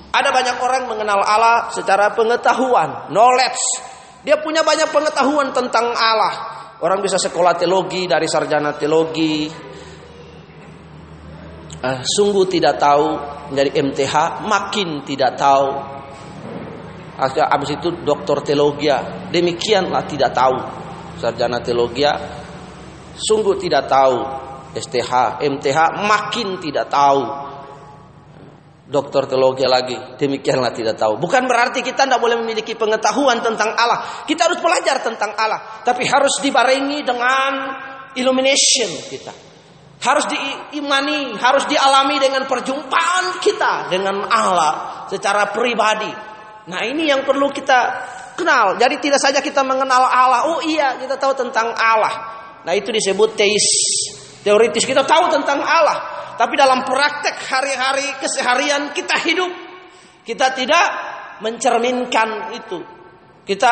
Ada 0.09 0.29
banyak 0.33 0.57
orang 0.57 0.83
mengenal 0.89 1.21
Allah 1.21 1.69
secara 1.69 2.09
pengetahuan, 2.17 3.13
knowledge. 3.13 3.61
Dia 4.25 4.41
punya 4.41 4.65
banyak 4.65 4.89
pengetahuan 4.89 5.53
tentang 5.53 5.93
Allah. 5.93 6.33
Orang 6.81 7.05
bisa 7.05 7.21
sekolah 7.21 7.53
teologi 7.53 8.09
dari 8.09 8.25
sarjana 8.25 8.73
teologi. 8.73 9.45
Uh, 11.79 12.01
sungguh 12.03 12.49
tidak 12.49 12.81
tahu 12.81 13.07
dari 13.53 13.69
MTH, 13.69 14.43
makin 14.49 15.05
tidak 15.05 15.37
tahu. 15.37 15.69
Habis 17.19 17.69
itu 17.77 17.99
doktor 18.01 18.41
teologi, 18.41 18.89
demikianlah 19.29 20.09
tidak 20.09 20.33
tahu. 20.33 20.57
Sarjana 21.21 21.61
teologi, 21.61 22.01
sungguh 23.13 23.55
tidak 23.61 23.85
tahu. 23.85 24.17
STH, 24.69 25.41
MTH 25.41 25.79
makin 26.05 26.61
tidak 26.61 26.93
tahu 26.93 27.49
dokter 28.89 29.29
teologi 29.29 29.63
lagi. 29.69 29.95
Demikianlah 30.17 30.73
tidak 30.73 30.97
tahu. 30.97 31.21
Bukan 31.21 31.45
berarti 31.45 31.85
kita 31.85 32.09
tidak 32.09 32.17
boleh 32.17 32.41
memiliki 32.41 32.73
pengetahuan 32.73 33.39
tentang 33.39 33.77
Allah. 33.77 34.25
Kita 34.25 34.49
harus 34.49 34.57
belajar 34.59 34.99
tentang 35.05 35.37
Allah. 35.37 35.85
Tapi 35.85 36.09
harus 36.09 36.41
dibarengi 36.41 37.05
dengan 37.05 37.51
illumination 38.17 38.89
kita. 39.07 39.31
Harus 39.99 40.25
diimani, 40.31 41.37
harus 41.37 41.69
dialami 41.69 42.17
dengan 42.17 42.49
perjumpaan 42.49 43.37
kita 43.37 43.93
dengan 43.93 44.25
Allah 44.25 45.05
secara 45.05 45.53
pribadi. 45.53 46.09
Nah 46.69 46.81
ini 46.87 47.05
yang 47.11 47.21
perlu 47.27 47.51
kita 47.53 47.79
kenal. 48.33 48.79
Jadi 48.79 48.95
tidak 49.03 49.19
saja 49.21 49.43
kita 49.43 49.61
mengenal 49.61 50.07
Allah. 50.07 50.49
Oh 50.49 50.63
iya 50.65 50.97
kita 50.97 51.19
tahu 51.19 51.35
tentang 51.37 51.75
Allah. 51.75 52.13
Nah 52.63 52.73
itu 52.73 52.89
disebut 52.89 53.35
teis. 53.35 53.67
Teoritis 54.39 54.87
kita 54.87 55.03
tahu 55.03 55.27
tentang 55.27 55.59
Allah. 55.59 56.18
Tapi 56.39 56.55
dalam 56.55 56.87
praktek 56.87 57.35
hari-hari 57.35 58.15
keseharian 58.23 58.95
kita 58.95 59.19
hidup, 59.27 59.51
kita 60.23 60.55
tidak 60.55 60.87
mencerminkan 61.43 62.55
itu. 62.55 62.79
Kita 63.43 63.71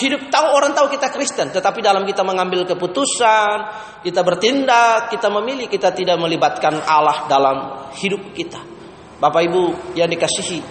hidup 0.00 0.32
tahu 0.32 0.46
orang 0.48 0.72
tahu 0.72 0.88
kita 0.88 1.12
Kristen, 1.12 1.52
tetapi 1.52 1.84
dalam 1.84 2.08
kita 2.08 2.24
mengambil 2.24 2.64
keputusan, 2.64 3.56
kita 4.00 4.24
bertindak, 4.24 5.12
kita 5.12 5.28
memilih, 5.28 5.68
kita 5.68 5.92
tidak 5.92 6.16
melibatkan 6.16 6.78
Allah 6.88 7.28
dalam 7.28 7.56
hidup 8.00 8.32
kita. 8.32 8.64
Bapak 9.20 9.42
Ibu 9.50 9.92
yang 9.98 10.08
dikasihi, 10.08 10.62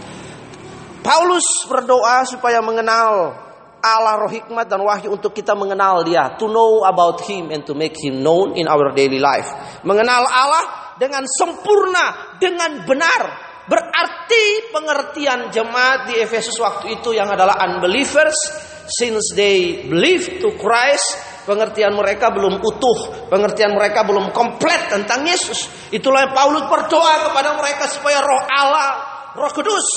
Paulus 1.04 1.46
berdoa 1.70 2.26
supaya 2.26 2.64
mengenal 2.64 3.38
Allah 3.86 4.18
roh 4.18 4.32
hikmat 4.32 4.66
dan 4.66 4.82
wahyu 4.82 5.14
untuk 5.14 5.36
kita 5.36 5.54
mengenal 5.54 6.02
dia, 6.02 6.34
to 6.40 6.50
know 6.50 6.82
about 6.88 7.22
him 7.28 7.54
and 7.54 7.62
to 7.68 7.78
make 7.78 7.94
him 7.94 8.26
known 8.26 8.58
in 8.58 8.66
our 8.66 8.90
daily 8.98 9.22
life. 9.22 9.52
Mengenal 9.86 10.26
Allah 10.26 10.85
dengan 10.96 11.24
sempurna, 11.28 12.38
dengan 12.40 12.84
benar. 12.84 13.24
Berarti 13.66 14.70
pengertian 14.70 15.50
jemaat 15.50 16.06
di 16.06 16.22
Efesus 16.22 16.54
waktu 16.62 17.02
itu 17.02 17.18
yang 17.18 17.34
adalah 17.34 17.58
unbelievers 17.66 18.38
since 18.86 19.34
they 19.34 19.90
believe 19.90 20.38
to 20.38 20.54
Christ, 20.62 21.18
pengertian 21.50 21.98
mereka 21.98 22.30
belum 22.30 22.62
utuh, 22.62 23.30
pengertian 23.30 23.74
mereka 23.74 24.06
belum 24.06 24.30
komplit 24.30 24.94
tentang 24.94 25.26
Yesus. 25.26 25.90
Itulah 25.90 26.30
yang 26.30 26.34
Paulus 26.38 26.66
berdoa 26.70 27.30
kepada 27.30 27.58
mereka 27.58 27.90
supaya 27.90 28.22
roh 28.22 28.44
Allah, 28.46 28.90
roh 29.34 29.50
kudus, 29.50 29.88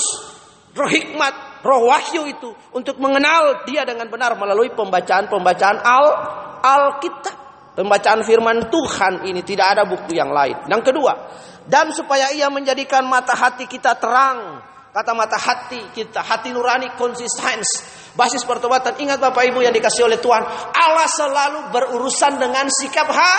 roh 0.73 0.89
hikmat, 0.89 1.61
roh 1.61 1.85
wahyu 1.89 2.25
itu 2.25 2.49
untuk 2.73 2.97
mengenal 2.97 3.65
dia 3.69 3.85
dengan 3.85 4.09
benar 4.09 4.33
melalui 4.33 4.73
pembacaan-pembacaan 4.73 5.77
Al 5.85 6.07
Alkitab. 6.65 7.38
Pembacaan 7.79 8.27
firman 8.27 8.67
Tuhan 8.67 9.23
ini 9.23 9.39
tidak 9.39 9.79
ada 9.79 9.87
bukti 9.87 10.19
yang 10.19 10.35
lain. 10.35 10.67
Yang 10.67 10.91
kedua, 10.91 11.15
dan 11.63 11.95
supaya 11.95 12.27
ia 12.35 12.51
menjadikan 12.51 13.07
mata 13.07 13.31
hati 13.31 13.63
kita 13.71 13.95
terang. 13.95 14.59
Kata 14.91 15.15
mata 15.15 15.39
hati 15.39 15.79
kita, 15.95 16.19
hati 16.19 16.51
nurani 16.51 16.91
konsisten. 16.99 17.63
Basis 18.19 18.43
pertobatan. 18.43 18.99
Ingat 18.99 19.23
Bapak 19.23 19.47
Ibu 19.47 19.63
yang 19.63 19.71
dikasih 19.71 20.11
oleh 20.11 20.19
Tuhan. 20.19 20.43
Allah 20.75 21.07
selalu 21.07 21.59
berurusan 21.71 22.35
dengan 22.35 22.67
sikap 22.67 23.07
ha, 23.07 23.33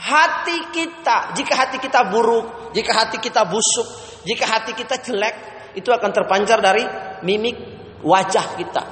hati 0.00 0.72
kita. 0.72 1.36
Jika 1.36 1.52
hati 1.52 1.76
kita 1.76 2.08
buruk, 2.08 2.72
jika 2.72 3.04
hati 3.04 3.20
kita 3.20 3.44
busuk, 3.44 3.84
jika 4.24 4.48
hati 4.48 4.72
kita 4.72 4.96
jelek, 5.04 5.36
itu 5.76 5.92
akan 5.92 6.08
terpancar 6.08 6.64
dari 6.64 6.88
mimik 7.26 7.58
wajah 8.00 8.46
kita. 8.56 8.82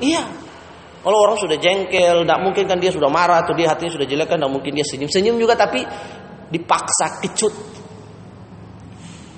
Iya, 0.00 0.22
kalau 0.98 1.18
orang 1.22 1.38
sudah 1.38 1.54
jengkel, 1.62 2.26
tidak 2.26 2.38
mungkin 2.42 2.64
kan 2.66 2.78
dia 2.82 2.90
sudah 2.90 3.06
marah 3.06 3.46
atau 3.46 3.54
dia 3.54 3.70
hatinya 3.70 3.94
sudah 3.94 4.06
jelek 4.08 4.26
kan 4.26 4.38
tidak 4.42 4.50
mungkin 4.50 4.74
dia 4.74 4.82
senyum. 4.82 5.06
Senyum 5.06 5.38
juga 5.38 5.54
tapi 5.54 5.86
dipaksa 6.50 7.22
kecut. 7.22 7.54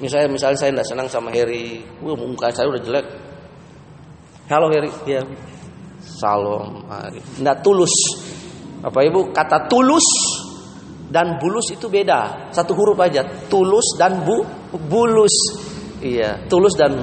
Misalnya 0.00 0.32
misalnya 0.32 0.56
saya 0.56 0.72
tidak 0.72 0.88
senang 0.88 1.08
sama 1.12 1.28
Heri, 1.28 1.84
wah 2.00 2.16
muka 2.16 2.48
saya 2.48 2.72
udah 2.72 2.80
jelek. 2.80 3.06
Halo 4.48 4.72
Heri, 4.72 4.90
ya. 5.04 5.20
Salam. 6.00 6.88
Tidak 7.12 7.56
tulus. 7.60 7.92
Bapak 8.80 9.02
Ibu 9.04 9.20
kata 9.36 9.68
tulus 9.68 10.08
dan 11.12 11.36
bulus 11.36 11.68
itu 11.68 11.92
beda. 11.92 12.48
Satu 12.48 12.72
huruf 12.72 12.96
aja. 13.04 13.20
Tulus 13.52 14.00
dan 14.00 14.24
bu 14.24 14.40
bulus. 14.88 15.36
Iya, 16.00 16.48
tulus 16.48 16.72
dan 16.80 16.96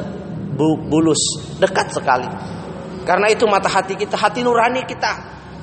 bu, 0.58 0.90
bulus 0.90 1.22
dekat 1.62 1.94
sekali. 1.94 2.26
Karena 3.08 3.32
itu 3.32 3.48
mata 3.48 3.72
hati 3.72 3.96
kita, 3.96 4.20
hati 4.20 4.44
nurani 4.44 4.84
kita. 4.84 5.12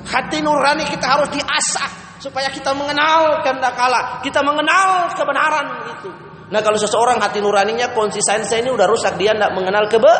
Hati 0.09 0.41
nurani 0.41 0.89
kita 0.89 1.05
harus 1.05 1.29
diasah 1.29 2.17
supaya 2.17 2.49
kita 2.49 2.73
mengenal 2.73 3.45
kehendak 3.45 3.77
Allah, 3.77 4.17
kita 4.25 4.41
mengenal 4.41 5.13
kebenaran 5.13 5.93
itu. 5.93 6.09
Nah, 6.49 6.61
kalau 6.65 6.77
seseorang 6.77 7.21
hati 7.21 7.37
nuraninya 7.41 7.93
konsistensi 7.93 8.57
ini 8.57 8.73
udah 8.73 8.89
rusak, 8.89 9.13
dia 9.21 9.37
tidak 9.37 9.53
mengenal 9.53 9.85
kebe 9.85 10.13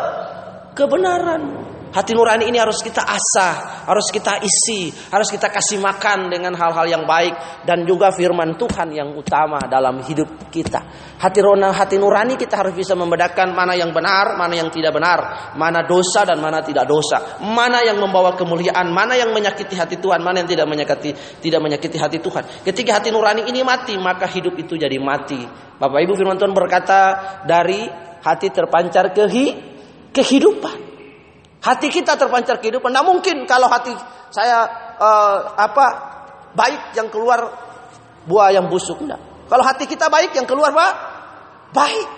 kebenaran. 0.78 1.65
Hati 1.86 2.12
nurani 2.12 2.50
ini 2.50 2.58
harus 2.58 2.82
kita 2.82 3.06
asah, 3.06 3.86
harus 3.88 4.10
kita 4.10 4.42
isi, 4.42 4.90
harus 5.08 5.30
kita 5.32 5.48
kasih 5.48 5.80
makan 5.80 6.28
dengan 6.28 6.52
hal-hal 6.58 6.84
yang 6.84 7.04
baik 7.06 7.64
dan 7.64 7.86
juga 7.86 8.10
firman 8.12 8.58
Tuhan 8.58 8.92
yang 8.92 9.14
utama 9.16 9.62
dalam 9.64 10.02
hidup 10.02 10.50
kita. 10.52 10.82
Hati 11.16 11.40
nurani, 11.40 11.72
hati 11.72 11.96
nurani 11.96 12.34
kita 12.36 12.60
harus 12.60 12.76
bisa 12.76 12.92
membedakan 12.98 13.56
mana 13.56 13.72
yang 13.78 13.94
benar, 13.94 14.36
mana 14.36 14.52
yang 14.58 14.68
tidak 14.68 14.92
benar, 14.92 15.54
mana 15.56 15.86
dosa 15.88 16.28
dan 16.28 16.36
mana 16.42 16.60
tidak 16.60 16.84
dosa, 16.84 17.40
mana 17.40 17.80
yang 17.80 17.96
membawa 17.96 18.36
kemuliaan, 18.36 18.92
mana 18.92 19.16
yang 19.16 19.32
menyakiti 19.32 19.78
hati 19.78 19.96
Tuhan, 19.96 20.20
mana 20.20 20.44
yang 20.44 20.50
tidak 20.50 20.66
menyakiti 20.68 21.16
tidak 21.40 21.60
menyakiti 21.64 21.96
hati 21.96 22.18
Tuhan. 22.20 22.66
Ketika 22.66 23.00
hati 23.00 23.08
nurani 23.08 23.48
ini 23.48 23.64
mati, 23.64 23.96
maka 23.96 24.28
hidup 24.28 24.58
itu 24.60 24.76
jadi 24.76 25.00
mati. 25.00 25.40
Bapak 25.80 26.00
Ibu 26.04 26.12
firman 26.12 26.36
Tuhan 26.36 26.52
berkata 26.52 27.00
dari 27.48 27.88
hati 28.20 28.48
terpancar 28.52 29.16
kehi, 29.16 29.46
kehidupan. 30.12 30.75
Hati 31.66 31.90
kita 31.90 32.14
terpancar 32.14 32.62
kehidupan. 32.62 32.94
Nah 32.94 33.02
mungkin 33.02 33.42
kalau 33.42 33.66
hati 33.66 33.90
saya 34.30 34.70
uh, 35.02 35.58
apa 35.58 35.86
baik 36.54 36.94
yang 36.94 37.10
keluar 37.10 37.42
buah 38.22 38.54
yang 38.54 38.70
busuk 38.70 39.02
enggak. 39.02 39.18
Kalau 39.50 39.66
hati 39.66 39.90
kita 39.90 40.06
baik 40.06 40.30
yang 40.38 40.46
keluar 40.46 40.70
apa? 40.70 40.88
Baik. 41.74 42.08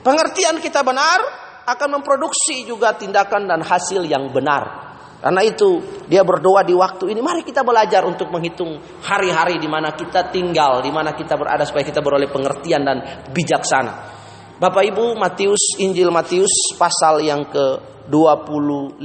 Pengertian 0.00 0.64
kita 0.64 0.80
benar 0.80 1.20
akan 1.68 2.00
memproduksi 2.00 2.64
juga 2.64 2.96
tindakan 2.96 3.44
dan 3.44 3.60
hasil 3.60 4.08
yang 4.08 4.32
benar. 4.32 4.88
Karena 5.18 5.42
itu 5.42 5.82
dia 6.06 6.22
berdoa 6.24 6.62
di 6.64 6.72
waktu 6.72 7.12
ini. 7.12 7.20
Mari 7.20 7.42
kita 7.44 7.66
belajar 7.66 8.06
untuk 8.06 8.30
menghitung 8.30 8.80
hari-hari 9.02 9.58
di 9.60 9.66
mana 9.66 9.92
kita 9.92 10.30
tinggal, 10.30 10.80
di 10.80 10.88
mana 10.94 11.12
kita 11.12 11.34
berada 11.34 11.66
supaya 11.66 11.84
kita 11.84 12.00
beroleh 12.00 12.30
pengertian 12.30 12.86
dan 12.86 12.98
bijaksana. 13.28 14.16
Bapak 14.56 14.88
Ibu 14.88 15.18
Matius 15.18 15.76
Injil 15.82 16.08
Matius 16.14 16.74
pasal 16.78 17.26
yang 17.26 17.46
ke 17.50 17.97
25 18.08 19.00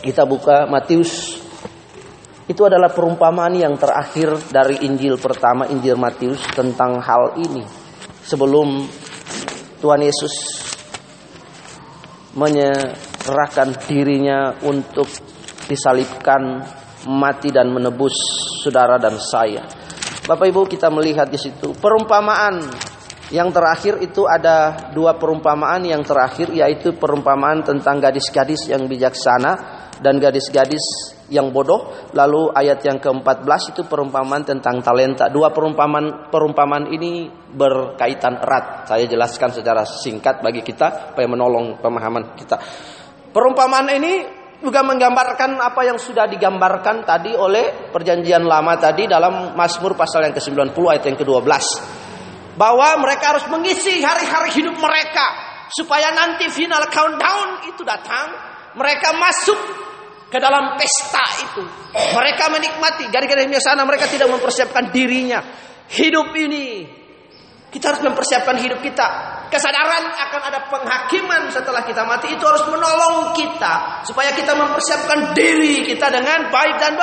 kita 0.00 0.24
buka 0.24 0.64
Matius. 0.64 1.36
Itu 2.50 2.66
adalah 2.66 2.90
perumpamaan 2.90 3.54
yang 3.54 3.78
terakhir 3.78 4.34
dari 4.50 4.82
Injil 4.82 5.20
pertama 5.22 5.70
Injil 5.70 5.94
Matius 5.94 6.42
tentang 6.50 6.98
hal 6.98 7.38
ini. 7.38 7.62
Sebelum 8.26 8.88
Tuhan 9.78 10.02
Yesus 10.02 10.34
menyerahkan 12.34 13.74
dirinya 13.86 14.56
untuk 14.66 15.06
disalibkan 15.70 16.66
mati 17.06 17.54
dan 17.54 17.70
menebus 17.70 18.14
saudara 18.66 18.98
dan 18.98 19.14
saya. 19.18 19.62
Bapak 20.26 20.50
Ibu 20.50 20.66
kita 20.66 20.90
melihat 20.90 21.30
di 21.30 21.38
situ 21.38 21.74
perumpamaan 21.78 22.60
yang 23.30 23.54
terakhir 23.54 24.02
itu 24.02 24.26
ada 24.26 24.90
dua 24.90 25.14
perumpamaan 25.14 25.86
yang 25.86 26.02
terakhir 26.02 26.50
yaitu 26.50 26.98
perumpamaan 26.98 27.62
tentang 27.62 28.02
gadis-gadis 28.02 28.66
yang 28.66 28.90
bijaksana 28.90 29.86
dan 30.02 30.18
gadis-gadis 30.18 30.82
yang 31.30 31.54
bodoh. 31.54 32.10
Lalu 32.10 32.50
ayat 32.50 32.82
yang 32.82 32.98
ke-14 32.98 33.70
itu 33.70 33.86
perumpamaan 33.86 34.42
tentang 34.42 34.82
talenta. 34.82 35.30
Dua 35.30 35.54
perumpamaan 35.54 36.26
perumpamaan 36.26 36.90
ini 36.90 37.30
berkaitan 37.30 38.42
erat. 38.42 38.90
Saya 38.90 39.06
jelaskan 39.06 39.54
secara 39.54 39.86
singkat 39.86 40.42
bagi 40.42 40.66
kita 40.66 41.14
supaya 41.14 41.30
menolong 41.30 41.78
pemahaman 41.78 42.34
kita. 42.34 42.58
Perumpamaan 43.30 43.94
ini 43.94 44.12
juga 44.58 44.82
menggambarkan 44.82 45.56
apa 45.62 45.86
yang 45.86 46.02
sudah 46.02 46.26
digambarkan 46.26 47.06
tadi 47.06 47.32
oleh 47.32 47.88
perjanjian 47.94 48.42
lama 48.42 48.76
tadi 48.76 49.06
dalam 49.06 49.54
Mazmur 49.54 49.94
pasal 49.94 50.26
yang 50.26 50.34
ke-90 50.34 50.76
ayat 50.76 51.04
yang 51.06 51.16
ke-12 51.16 51.99
bahwa 52.60 53.00
mereka 53.00 53.32
harus 53.32 53.48
mengisi 53.48 54.04
hari-hari 54.04 54.52
hidup 54.52 54.76
mereka 54.76 55.26
supaya 55.72 56.12
nanti 56.12 56.52
final 56.52 56.84
countdown 56.92 57.72
itu 57.72 57.80
datang. 57.80 58.52
Mereka 58.76 59.16
masuk 59.16 59.56
ke 60.28 60.36
dalam 60.36 60.76
pesta 60.76 61.24
itu. 61.40 61.64
Mereka 61.96 62.52
menikmati. 62.52 63.08
Gara-gara 63.08 63.48
di 63.48 63.56
sana 63.56 63.88
mereka 63.88 64.04
tidak 64.12 64.28
mempersiapkan 64.28 64.92
dirinya. 64.92 65.40
Hidup 65.88 66.36
ini 66.36 66.84
kita 67.72 67.96
harus 67.96 68.04
mempersiapkan 68.04 68.60
hidup 68.60 68.84
kita. 68.84 69.08
Kesadaran 69.48 70.04
akan 70.28 70.42
ada 70.52 70.60
penghakiman 70.68 71.48
setelah 71.48 71.82
kita 71.88 72.04
mati. 72.04 72.28
Itu 72.36 72.44
harus 72.44 72.68
menolong 72.68 73.32
kita 73.40 74.04
supaya 74.04 74.36
kita 74.36 74.52
mempersiapkan 74.52 75.32
diri 75.32 75.82
kita 75.88 76.12
dengan 76.12 76.52
baik 76.52 76.76
dan 76.76 76.94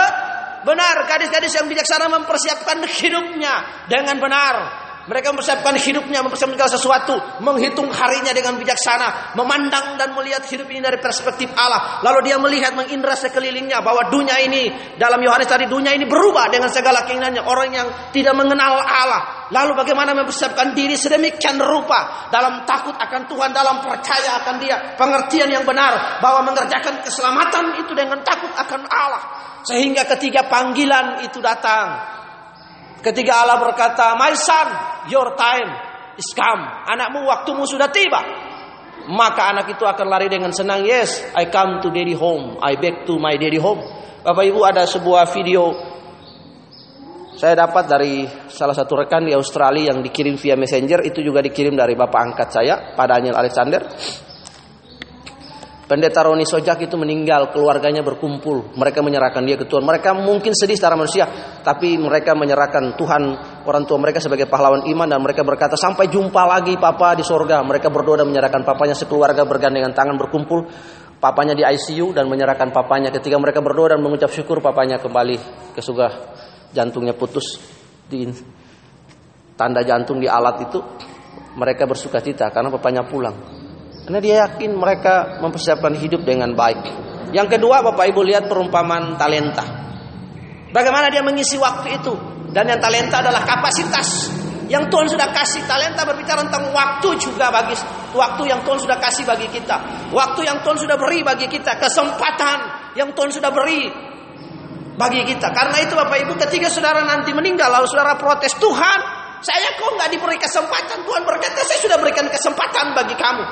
benar. 0.62 0.96
Gadis-gadis 1.10 1.52
yang 1.58 1.66
bijaksana 1.66 2.08
mempersiapkan 2.14 2.80
hidupnya 2.86 3.84
dengan 3.90 4.22
benar 4.22 4.87
mereka 5.08 5.32
mempersiapkan 5.32 5.80
hidupnya, 5.80 6.20
mempersiapkan 6.20 6.60
segala 6.60 6.72
sesuatu, 6.76 7.16
menghitung 7.40 7.88
harinya 7.88 8.36
dengan 8.36 8.60
bijaksana, 8.60 9.40
memandang 9.40 9.96
dan 9.96 10.12
melihat 10.12 10.44
hidup 10.44 10.68
ini 10.68 10.84
dari 10.84 11.00
perspektif 11.00 11.48
Allah. 11.56 12.04
Lalu 12.04 12.28
dia 12.28 12.36
melihat 12.36 12.76
mengindra 12.76 13.16
sekelilingnya 13.16 13.80
bahwa 13.80 14.12
dunia 14.12 14.36
ini 14.44 14.68
dalam 15.00 15.24
Yohanes 15.24 15.48
tadi 15.48 15.64
dunia 15.72 15.96
ini 15.96 16.04
berubah 16.04 16.52
dengan 16.52 16.68
segala 16.68 17.08
keinginannya 17.08 17.40
orang 17.40 17.70
yang 17.72 17.88
tidak 18.12 18.36
mengenal 18.36 18.84
Allah. 18.84 19.48
Lalu 19.48 19.80
bagaimana 19.80 20.12
mempersiapkan 20.12 20.76
diri 20.76 21.00
sedemikian 21.00 21.56
rupa 21.64 22.28
dalam 22.28 22.68
takut 22.68 22.92
akan 23.00 23.32
Tuhan, 23.32 23.56
dalam 23.56 23.80
percaya 23.80 24.44
akan 24.44 24.56
Dia, 24.60 25.00
pengertian 25.00 25.48
yang 25.48 25.64
benar 25.64 26.20
bahwa 26.20 26.52
mengerjakan 26.52 27.00
keselamatan 27.00 27.80
itu 27.80 27.96
dengan 27.96 28.20
takut 28.28 28.52
akan 28.52 28.82
Allah. 28.92 29.24
Sehingga 29.64 30.04
ketiga 30.04 30.52
panggilan 30.52 31.24
itu 31.24 31.40
datang, 31.40 32.17
Ketika 33.08 33.48
Allah 33.48 33.64
berkata, 33.64 34.20
"My 34.20 34.36
son, 34.36 34.68
your 35.08 35.32
time 35.40 35.72
is 36.20 36.28
come." 36.36 36.64
Anakmu 36.92 37.24
waktumu 37.24 37.64
sudah 37.64 37.88
tiba. 37.88 38.20
Maka 39.08 39.56
anak 39.56 39.72
itu 39.72 39.88
akan 39.88 40.08
lari 40.12 40.28
dengan 40.28 40.52
senang, 40.52 40.84
"Yes, 40.84 41.24
I 41.32 41.48
come 41.48 41.80
to 41.80 41.88
daddy 41.88 42.12
home. 42.12 42.60
I 42.60 42.76
back 42.76 43.08
to 43.08 43.16
my 43.16 43.40
daddy 43.40 43.64
home." 43.64 43.80
Bapak 44.28 44.44
Ibu 44.44 44.60
ada 44.68 44.84
sebuah 44.84 45.32
video 45.32 45.72
saya 47.38 47.54
dapat 47.54 47.86
dari 47.86 48.26
salah 48.50 48.74
satu 48.74 49.06
rekan 49.06 49.22
di 49.22 49.32
Australia 49.38 49.94
yang 49.94 50.02
dikirim 50.02 50.42
via 50.42 50.58
messenger 50.58 51.06
itu 51.06 51.22
juga 51.22 51.38
dikirim 51.46 51.78
dari 51.78 51.94
bapak 51.94 52.34
angkat 52.34 52.50
saya, 52.50 52.98
Pak 52.98 53.06
Daniel 53.06 53.38
Alexander. 53.38 53.86
Pendeta 55.88 56.20
Roni 56.20 56.44
Sojak 56.44 56.84
itu 56.84 57.00
meninggal, 57.00 57.56
keluarganya 57.56 58.04
berkumpul, 58.04 58.76
mereka 58.76 59.00
menyerahkan 59.00 59.40
dia 59.48 59.56
ke 59.56 59.64
Tuhan. 59.64 59.88
Mereka 59.88 60.20
mungkin 60.20 60.52
sedih 60.52 60.76
secara 60.76 61.00
manusia, 61.00 61.24
tapi 61.64 61.96
mereka 61.96 62.36
menyerahkan 62.36 63.00
Tuhan 63.00 63.24
orang 63.64 63.88
tua 63.88 63.96
mereka 63.96 64.20
sebagai 64.20 64.52
pahlawan 64.52 64.84
iman 64.84 65.08
dan 65.08 65.24
mereka 65.24 65.48
berkata 65.48 65.80
sampai 65.80 66.12
jumpa 66.12 66.44
lagi 66.44 66.76
papa 66.76 67.16
di 67.16 67.24
sorga. 67.24 67.64
Mereka 67.64 67.88
berdoa 67.88 68.20
dan 68.20 68.28
menyerahkan 68.28 68.68
papanya 68.68 69.00
sekeluarga 69.00 69.48
bergandengan 69.48 69.96
tangan 69.96 70.20
berkumpul. 70.20 70.68
Papanya 71.24 71.56
di 71.56 71.64
ICU 71.64 72.12
dan 72.12 72.28
menyerahkan 72.28 72.68
papanya. 72.76 73.08
Ketika 73.08 73.40
mereka 73.40 73.64
berdoa 73.64 73.96
dan 73.96 74.04
mengucap 74.04 74.28
syukur, 74.28 74.60
papanya 74.60 75.00
kembali 75.00 75.40
ke 75.72 75.80
surga. 75.80 76.36
Jantungnya 76.76 77.16
putus 77.16 77.64
di 78.12 78.28
tanda 79.56 79.88
jantung 79.88 80.20
di 80.20 80.28
alat 80.28 80.68
itu. 80.68 80.84
Mereka 81.56 81.88
bersuka 81.88 82.20
cita 82.20 82.52
karena 82.52 82.68
papanya 82.68 83.08
pulang. 83.08 83.57
Karena 84.08 84.20
dia 84.24 84.36
yakin 84.48 84.72
mereka 84.72 85.44
mempersiapkan 85.44 85.92
hidup 86.00 86.24
dengan 86.24 86.56
baik. 86.56 86.80
Yang 87.36 87.60
kedua, 87.60 87.84
Bapak 87.84 88.08
Ibu 88.08 88.24
lihat 88.24 88.48
perumpamaan 88.48 89.20
talenta. 89.20 89.68
Bagaimana 90.72 91.12
dia 91.12 91.20
mengisi 91.20 91.60
waktu 91.60 92.00
itu? 92.00 92.16
Dan 92.56 92.72
yang 92.72 92.80
talenta 92.80 93.20
adalah 93.20 93.44
kapasitas 93.44 94.32
yang 94.68 94.88
Tuhan 94.92 95.08
sudah 95.08 95.32
kasih 95.32 95.64
talenta 95.64 96.04
berbicara 96.04 96.44
tentang 96.48 96.72
waktu 96.76 97.20
juga 97.20 97.48
bagi 97.52 97.76
waktu 98.16 98.44
yang 98.48 98.64
Tuhan 98.68 98.80
sudah 98.80 99.00
kasih 99.00 99.24
bagi 99.24 99.48
kita. 99.48 100.08
Waktu 100.12 100.44
yang 100.44 100.60
Tuhan 100.64 100.80
sudah 100.80 100.96
beri 101.00 101.24
bagi 101.24 101.48
kita, 101.48 101.76
kesempatan 101.76 102.58
yang 102.96 103.12
Tuhan 103.16 103.32
sudah 103.32 103.52
beri 103.52 103.88
bagi 105.00 105.24
kita. 105.24 105.52
Karena 105.56 105.84
itu 105.84 105.96
Bapak 105.96 106.20
Ibu 106.24 106.36
ketika 106.48 106.68
saudara 106.68 107.04
nanti 107.08 107.32
meninggal 107.32 107.72
lalu 107.72 107.88
saudara 107.88 108.20
protes 108.20 108.56
Tuhan, 108.60 109.00
saya 109.40 109.76
kok 109.80 109.88
nggak 109.88 110.10
diberi 110.12 110.36
kesempatan? 110.36 111.04
Tuhan 111.04 111.24
berkata 111.24 111.64
saya 111.64 111.80
sudah 111.80 111.98
berikan 112.00 112.28
kesempatan 112.28 112.92
bagi 112.92 113.16
kamu. 113.16 113.44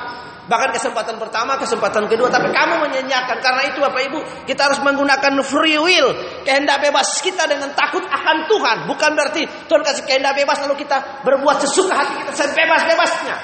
Bahkan 0.46 0.70
kesempatan 0.78 1.18
pertama, 1.18 1.58
kesempatan 1.58 2.06
kedua, 2.06 2.30
tapi 2.30 2.54
kamu 2.54 2.86
menyanyiakan. 2.86 3.42
Karena 3.42 3.66
itu 3.66 3.82
Bapak 3.82 4.02
Ibu, 4.06 4.18
kita 4.46 4.70
harus 4.70 4.78
menggunakan 4.78 5.42
free 5.42 5.74
will, 5.74 6.14
kehendak 6.46 6.86
bebas 6.86 7.18
kita 7.18 7.50
dengan 7.50 7.74
takut 7.74 8.06
akan 8.06 8.46
Tuhan. 8.46 8.76
Bukan 8.86 9.10
berarti 9.18 9.42
Tuhan 9.66 9.82
kasih 9.82 10.06
kehendak 10.06 10.38
bebas 10.38 10.62
lalu 10.62 10.78
kita 10.78 11.26
berbuat 11.26 11.66
sesuka 11.66 11.98
hati 11.98 12.14
kita 12.22 12.32
sebebas-bebasnya. 12.38 13.36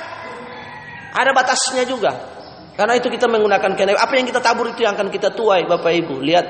Ada 1.18 1.30
batasnya 1.34 1.82
juga. 1.90 2.14
Karena 2.78 2.94
itu 2.94 3.10
kita 3.10 3.26
menggunakan 3.26 3.74
kehendak. 3.74 3.98
Apa 3.98 4.14
yang 4.14 4.26
kita 4.30 4.38
tabur 4.38 4.70
itu 4.70 4.86
yang 4.86 4.94
akan 4.94 5.10
kita 5.10 5.34
tuai, 5.34 5.66
Bapak 5.66 5.90
Ibu. 6.06 6.22
Lihat 6.22 6.46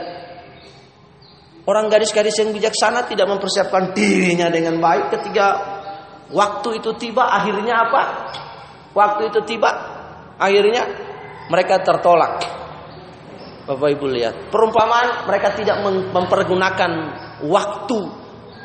orang 1.64 1.88
gadis-gadis 1.88 2.36
yang 2.44 2.52
bijaksana 2.52 3.08
tidak 3.08 3.24
mempersiapkan 3.24 3.96
dirinya 3.96 4.52
dengan 4.52 4.76
baik 4.76 5.16
ketika 5.16 5.46
waktu 6.28 6.76
itu 6.76 6.92
tiba 7.00 7.24
akhirnya 7.24 7.88
apa? 7.88 8.02
Waktu 8.92 9.32
itu 9.32 9.40
tiba 9.48 9.91
Akhirnya 10.42 10.82
mereka 11.46 11.78
tertolak. 11.86 12.42
Bapak 13.62 13.88
Ibu 13.94 14.10
lihat, 14.10 14.50
perumpamaan 14.50 15.22
mereka 15.30 15.54
tidak 15.54 15.78
mempergunakan 16.10 16.92
waktu, 17.46 18.00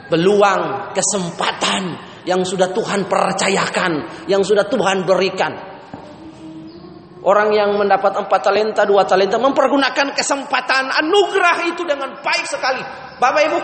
peluang, 0.09 0.89
kesempatan 0.89 1.83
yang 2.25 2.41
sudah 2.41 2.73
Tuhan 2.73 3.05
percayakan, 3.05 4.25
yang 4.25 4.41
sudah 4.41 4.65
Tuhan 4.65 5.05
berikan. 5.05 5.53
Orang 7.21 7.53
yang 7.53 7.77
mendapat 7.77 8.25
empat 8.25 8.41
talenta, 8.41 8.89
dua 8.89 9.05
talenta, 9.05 9.37
mempergunakan 9.37 10.17
kesempatan 10.17 10.89
anugerah 11.05 11.69
itu 11.69 11.85
dengan 11.85 12.17
baik 12.17 12.45
sekali. 12.49 12.81
Bapak 13.21 13.41
Ibu, 13.53 13.57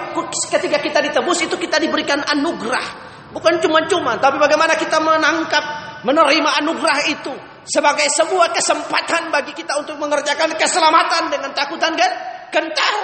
ketika 0.53 0.77
kita 0.77 0.99
ditebus 1.01 1.49
itu 1.49 1.55
kita 1.57 1.81
diberikan 1.81 2.21
anugerah. 2.21 3.09
Bukan 3.33 3.57
cuma-cuma, 3.57 4.21
tapi 4.21 4.37
bagaimana 4.37 4.77
kita 4.77 5.01
menangkap, 5.01 5.63
menerima 6.05 6.49
anugerah 6.61 6.99
itu 7.09 7.33
sebagai 7.63 8.07
sebuah 8.11 8.51
kesempatan 8.51 9.31
bagi 9.31 9.55
kita 9.55 9.79
untuk 9.79 9.95
mengerjakan 9.99 10.55
keselamatan 10.55 11.31
dengan 11.31 11.51
takut 11.55 11.79
dan 11.79 11.95
gentar. 12.51 12.95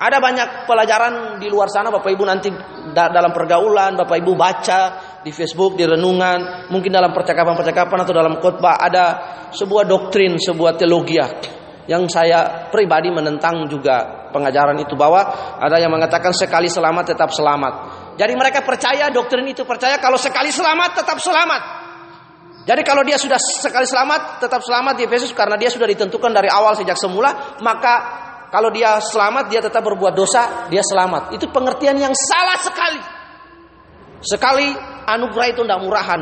Ada 0.00 0.16
banyak 0.16 0.64
pelajaran 0.64 1.36
di 1.36 1.52
luar 1.52 1.68
sana 1.68 1.92
Bapak 1.92 2.08
Ibu 2.08 2.24
nanti 2.24 2.48
dalam 2.96 3.36
pergaulan 3.36 4.00
Bapak 4.00 4.16
Ibu 4.16 4.32
baca 4.32 4.80
di 5.20 5.28
Facebook, 5.28 5.76
di 5.76 5.84
renungan, 5.84 6.72
mungkin 6.72 6.88
dalam 6.88 7.12
percakapan-percakapan 7.12 8.08
atau 8.08 8.14
dalam 8.16 8.40
khotbah 8.40 8.80
ada 8.80 9.04
sebuah 9.52 9.84
doktrin, 9.84 10.40
sebuah 10.40 10.80
teologi 10.80 11.20
yang 11.84 12.08
saya 12.08 12.72
pribadi 12.72 13.12
menentang 13.12 13.68
juga 13.68 14.28
pengajaran 14.32 14.80
itu 14.80 14.96
bahwa 14.96 15.20
ada 15.60 15.76
yang 15.76 15.92
mengatakan 15.92 16.32
sekali 16.32 16.72
selamat 16.72 17.12
tetap 17.12 17.28
selamat. 17.28 17.74
Jadi 18.16 18.32
mereka 18.32 18.64
percaya 18.64 19.12
doktrin 19.12 19.44
itu 19.52 19.68
percaya 19.68 20.00
kalau 20.00 20.16
sekali 20.16 20.48
selamat 20.48 21.04
tetap 21.04 21.20
selamat. 21.20 21.79
Jadi 22.70 22.86
kalau 22.86 23.02
dia 23.02 23.18
sudah 23.18 23.34
sekali 23.34 23.82
selamat 23.82 24.38
tetap 24.46 24.62
selamat 24.62 24.94
di 24.94 25.02
Efesus 25.10 25.34
karena 25.34 25.58
dia 25.58 25.66
sudah 25.66 25.90
ditentukan 25.90 26.30
dari 26.30 26.46
awal 26.46 26.78
sejak 26.78 26.94
semula, 26.94 27.58
maka 27.58 27.94
kalau 28.46 28.70
dia 28.70 29.02
selamat 29.02 29.50
dia 29.50 29.58
tetap 29.58 29.82
berbuat 29.82 30.14
dosa, 30.14 30.70
dia 30.70 30.78
selamat. 30.78 31.34
Itu 31.34 31.50
pengertian 31.50 31.98
yang 31.98 32.14
salah 32.14 32.62
sekali. 32.62 33.02
Sekali 34.22 34.70
anugerah 35.02 35.50
itu 35.50 35.66
tidak 35.66 35.82
murahan. 35.82 36.20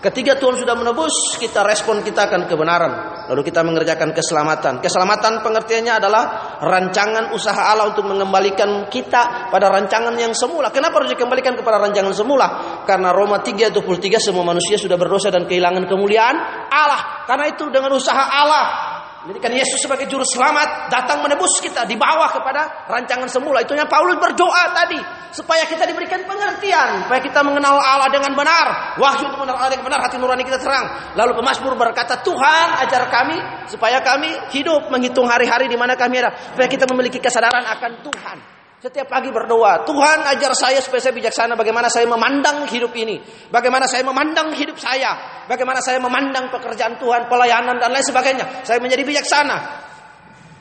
Ketika 0.00 0.40
Tuhan 0.40 0.56
sudah 0.56 0.72
menebus, 0.72 1.36
kita 1.36 1.60
respon 1.60 2.00
kita 2.00 2.24
akan 2.24 2.48
kebenaran. 2.48 2.92
Lalu 3.28 3.44
kita 3.44 3.60
mengerjakan 3.60 4.16
keselamatan. 4.16 4.80
Keselamatan 4.80 5.44
pengertiannya 5.44 6.00
adalah 6.00 6.56
rancangan 6.64 7.36
usaha 7.36 7.68
Allah 7.68 7.92
untuk 7.92 8.08
mengembalikan 8.08 8.88
kita 8.88 9.52
pada 9.52 9.68
rancangan 9.68 10.16
yang 10.16 10.32
semula. 10.32 10.72
Kenapa 10.72 11.04
harus 11.04 11.12
dikembalikan 11.12 11.52
kepada 11.52 11.76
rancangan 11.76 12.16
semula? 12.16 12.80
Karena 12.88 13.12
Roma 13.12 13.44
3:23 13.44 14.16
semua 14.16 14.40
manusia 14.40 14.80
sudah 14.80 14.96
berdosa 14.96 15.28
dan 15.28 15.44
kehilangan 15.44 15.84
kemuliaan 15.84 16.36
Allah. 16.72 17.28
Karena 17.28 17.52
itu 17.52 17.68
dengan 17.68 17.92
usaha 17.92 18.24
Allah 18.24 18.89
Menjadikan 19.20 19.52
Yesus 19.52 19.84
sebagai 19.84 20.08
juru 20.08 20.24
selamat 20.24 20.88
datang 20.88 21.20
menebus 21.20 21.60
kita 21.60 21.84
dibawa 21.84 22.32
kepada 22.32 22.88
rancangan 22.88 23.28
semula. 23.28 23.60
Itunya 23.60 23.84
Paulus 23.84 24.16
berdoa 24.16 24.72
tadi 24.72 24.96
supaya 25.28 25.68
kita 25.68 25.84
diberikan 25.84 26.24
pengertian, 26.24 27.04
supaya 27.04 27.20
kita 27.20 27.44
mengenal 27.44 27.76
Allah 27.76 28.08
dengan 28.08 28.32
benar. 28.32 28.96
Wahyu 28.96 29.28
untuk 29.28 29.44
mengenal 29.44 29.60
Allah 29.60 29.76
dengan 29.76 29.92
benar, 29.92 30.00
hati 30.08 30.16
nurani 30.16 30.40
kita 30.40 30.56
terang. 30.56 31.12
Lalu 31.20 31.36
pemazmur 31.36 31.76
berkata, 31.76 32.24
"Tuhan, 32.24 32.80
ajar 32.80 33.12
kami 33.12 33.36
supaya 33.68 34.00
kami 34.00 34.32
hidup 34.56 34.88
menghitung 34.88 35.28
hari-hari 35.28 35.68
di 35.68 35.76
mana 35.76 36.00
kami 36.00 36.24
ada, 36.24 36.32
supaya 36.56 36.68
kita 36.72 36.88
memiliki 36.88 37.20
kesadaran 37.20 37.68
akan 37.76 38.00
Tuhan." 38.00 38.59
Setiap 38.80 39.12
pagi 39.12 39.28
berdoa, 39.28 39.84
Tuhan 39.84 40.24
ajar 40.24 40.56
saya 40.56 40.80
supaya 40.80 41.04
saya 41.04 41.12
bijaksana 41.12 41.52
bagaimana 41.52 41.92
saya 41.92 42.08
memandang 42.08 42.64
hidup 42.64 42.96
ini. 42.96 43.20
Bagaimana 43.52 43.84
saya 43.84 44.00
memandang 44.08 44.56
hidup 44.56 44.80
saya. 44.80 45.44
Bagaimana 45.44 45.84
saya 45.84 46.00
memandang 46.00 46.48
pekerjaan 46.48 46.96
Tuhan, 46.96 47.28
pelayanan 47.28 47.76
dan 47.76 47.92
lain 47.92 48.00
sebagainya. 48.00 48.64
Saya 48.64 48.80
menjadi 48.80 49.04
bijaksana. 49.04 49.56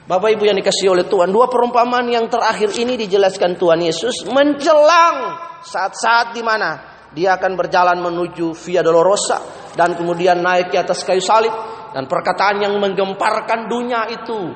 Bapak 0.03 0.36
Ibu 0.36 0.51
yang 0.51 0.60
dikasih 0.60 0.91
oleh 0.91 1.08
Tuhan, 1.08 1.32
dua 1.32 1.47
perumpamaan 1.47 2.12
yang 2.12 2.27
terakhir 2.27 2.75
ini 2.75 2.99
dijelaskan 2.99 3.55
Tuhan 3.55 3.79
Yesus 3.88 4.27
menjelang 4.27 5.39
saat-saat 5.63 6.36
di 6.36 6.43
mana 6.43 6.75
dia 7.15 7.39
akan 7.39 7.55
berjalan 7.55 8.03
menuju 8.03 8.51
Via 8.67 8.84
Dolorosa 8.84 9.71
dan 9.79 9.95
kemudian 9.95 10.43
naik 10.43 10.75
ke 10.75 10.77
atas 10.82 11.08
kayu 11.08 11.23
salib 11.23 11.55
dan 11.95 12.03
perkataan 12.03 12.67
yang 12.67 12.75
menggemparkan 12.84 13.71
dunia 13.71 14.12
itu 14.12 14.51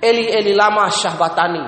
Eli 0.00 0.32
Eli 0.32 0.52
lama 0.56 0.88
syahbatani. 0.88 1.64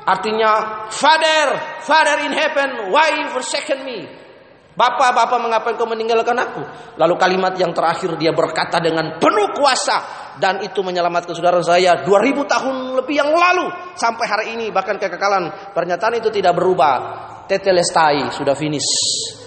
Artinya, 0.00 0.50
Father, 0.88 1.46
Father 1.84 2.24
in 2.26 2.32
heaven, 2.32 2.90
why 2.90 3.20
you 3.20 3.28
forsaken 3.30 3.84
me? 3.84 4.08
Bapak, 4.74 5.12
Bapak 5.12 5.38
mengapa 5.44 5.76
engkau 5.76 5.84
meninggalkan 5.84 6.32
aku? 6.40 6.62
Lalu 6.96 7.14
kalimat 7.20 7.52
yang 7.60 7.76
terakhir 7.76 8.16
dia 8.16 8.32
berkata 8.32 8.80
dengan 8.80 9.20
penuh 9.20 9.52
kuasa. 9.52 10.32
Dan 10.40 10.64
itu 10.64 10.80
menyelamatkan 10.80 11.36
saudara 11.36 11.60
saya 11.60 12.00
2000 12.00 12.48
tahun 12.48 12.76
lebih 12.96 13.16
yang 13.20 13.28
lalu. 13.28 13.68
Sampai 13.92 14.24
hari 14.24 14.44
ini 14.56 14.72
bahkan 14.72 14.96
kekekalan. 14.96 15.76
Pernyataan 15.76 16.16
itu 16.16 16.32
tidak 16.32 16.56
berubah. 16.56 16.96
Tetelestai 17.44 18.32
sudah 18.32 18.56
finish 18.56 19.39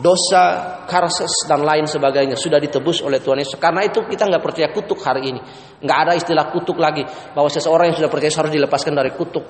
dosa, 0.00 0.44
karses 0.88 1.44
dan 1.46 1.62
lain 1.62 1.84
sebagainya 1.84 2.34
sudah 2.34 2.56
ditebus 2.56 3.04
oleh 3.04 3.20
Tuhan 3.20 3.38
Yesus. 3.40 3.60
Karena 3.60 3.84
itu 3.84 4.02
kita 4.02 4.26
nggak 4.26 4.42
percaya 4.42 4.68
kutuk 4.72 4.98
hari 5.04 5.30
ini. 5.30 5.40
Nggak 5.84 5.98
ada 6.08 6.12
istilah 6.16 6.48
kutuk 6.50 6.80
lagi 6.80 7.04
bahwa 7.36 7.46
seseorang 7.52 7.92
yang 7.92 7.96
sudah 8.00 8.10
percaya 8.10 8.32
harus 8.32 8.52
dilepaskan 8.52 8.92
dari 8.96 9.12
kutuk. 9.14 9.44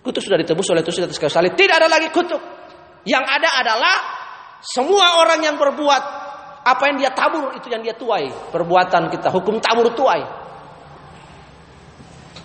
Kutuk 0.00 0.22
sudah 0.22 0.38
ditebus 0.40 0.66
oleh 0.72 0.80
Tuhan 0.86 1.04
atas 1.04 1.18
kayu 1.18 1.28
salib. 1.28 1.52
Tidak 1.58 1.76
ada 1.76 1.90
lagi 1.90 2.08
kutuk. 2.14 2.40
Yang 3.04 3.24
ada 3.26 3.48
adalah 3.60 3.96
semua 4.62 5.20
orang 5.20 5.42
yang 5.42 5.58
berbuat 5.58 6.02
apa 6.62 6.82
yang 6.88 6.96
dia 7.02 7.10
tabur 7.12 7.52
itu 7.58 7.66
yang 7.68 7.82
dia 7.82 7.98
tuai. 7.98 8.30
Perbuatan 8.30 9.10
kita 9.10 9.28
hukum 9.34 9.58
tabur 9.58 9.92
tuai. 9.92 10.22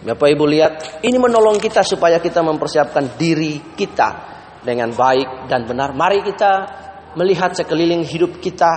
Bapak 0.03 0.27
Ibu 0.35 0.43
lihat, 0.51 0.99
ini 1.07 1.15
menolong 1.15 1.63
kita 1.63 1.79
supaya 1.79 2.19
kita 2.19 2.43
mempersiapkan 2.43 3.15
diri 3.15 3.71
kita 3.71 4.32
dengan 4.63 4.89
baik 4.95 5.51
dan 5.51 5.67
benar. 5.67 5.91
Mari 5.91 6.23
kita 6.23 6.51
melihat 7.13 7.53
sekeliling 7.53 8.01
hidup 8.01 8.41
kita, 8.41 8.71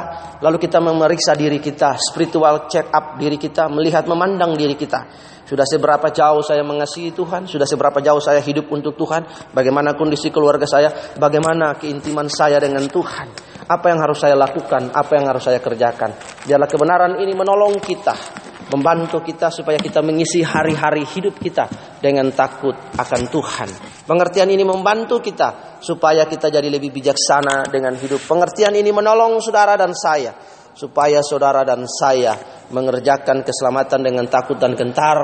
lalu 0.44 0.61
kita 0.61 0.77
memeriksa 0.83 1.33
diri 1.33 1.57
kita, 1.57 1.96
spiritual 1.96 2.68
check 2.68 2.92
up 2.92 3.16
diri 3.16 3.40
kita, 3.40 3.68
melihat 3.72 4.05
memandang 4.05 4.53
diri 4.53 4.77
kita. 4.77 5.09
Sudah 5.46 5.62
seberapa 5.62 6.11
jauh 6.11 6.42
saya 6.42 6.66
mengasihi 6.66 7.14
Tuhan, 7.14 7.46
sudah 7.46 7.64
seberapa 7.64 8.03
jauh 8.03 8.18
saya 8.18 8.42
hidup 8.42 8.66
untuk 8.75 8.99
Tuhan, 8.99 9.55
bagaimana 9.55 9.94
kondisi 9.94 10.35
keluarga 10.35 10.66
saya, 10.66 10.90
bagaimana 11.16 11.79
keintiman 11.79 12.27
saya 12.27 12.59
dengan 12.59 12.83
Tuhan. 12.90 13.31
Apa 13.66 13.94
yang 13.94 14.03
harus 14.03 14.18
saya 14.18 14.35
lakukan, 14.35 14.90
apa 14.90 15.12
yang 15.14 15.27
harus 15.31 15.46
saya 15.46 15.62
kerjakan. 15.62 16.11
Biarlah 16.46 16.66
kebenaran 16.70 17.12
ini 17.22 17.35
menolong 17.35 17.79
kita 17.79 18.45
membantu 18.66 19.22
kita 19.22 19.50
supaya 19.50 19.79
kita 19.79 20.02
mengisi 20.02 20.42
hari-hari 20.42 21.07
hidup 21.07 21.38
kita 21.38 21.70
dengan 22.02 22.31
takut 22.35 22.74
akan 22.74 23.22
Tuhan. 23.31 23.68
Pengertian 24.07 24.50
ini 24.50 24.66
membantu 24.66 25.22
kita 25.22 25.79
supaya 25.79 26.26
kita 26.26 26.50
jadi 26.50 26.66
lebih 26.66 26.90
bijaksana 26.90 27.70
dengan 27.70 27.94
hidup. 27.94 28.22
Pengertian 28.26 28.74
ini 28.74 28.90
menolong 28.90 29.38
saudara 29.38 29.79
dan 29.79 29.94
saya 29.94 30.35
supaya 30.76 31.24
saudara 31.24 31.64
dan 31.64 31.88
saya 31.88 32.37
mengerjakan 32.68 33.40
keselamatan 33.40 34.00
dengan 34.05 34.29
takut 34.29 34.61
dan 34.61 34.76
gentar, 34.76 35.16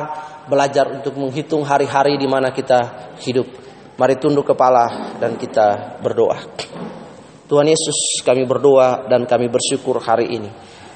belajar 0.49 0.89
untuk 0.89 1.13
menghitung 1.21 1.67
hari-hari 1.67 2.17
di 2.17 2.25
mana 2.25 2.55
kita 2.55 3.13
hidup. 3.21 3.47
Mari 4.01 4.17
tunduk 4.17 4.49
kepala 4.49 5.15
dan 5.21 5.37
kita 5.37 6.01
berdoa. 6.01 6.41
Tuhan 7.45 7.69
Yesus, 7.69 8.25
kami 8.25 8.49
berdoa 8.49 9.05
dan 9.13 9.29
kami 9.29 9.53
bersyukur 9.53 10.01
hari 10.01 10.41
ini. 10.41 10.49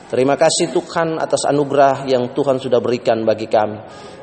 Terima 0.07 0.38
kasih 0.38 0.71
Tuhan 0.71 1.19
atas 1.19 1.51
anugerah 1.51 2.07
yang 2.07 2.31
Tuhan 2.31 2.62
sudah 2.62 2.79
berikan 2.79 3.27
bagi 3.27 3.51
kami. 3.51 3.79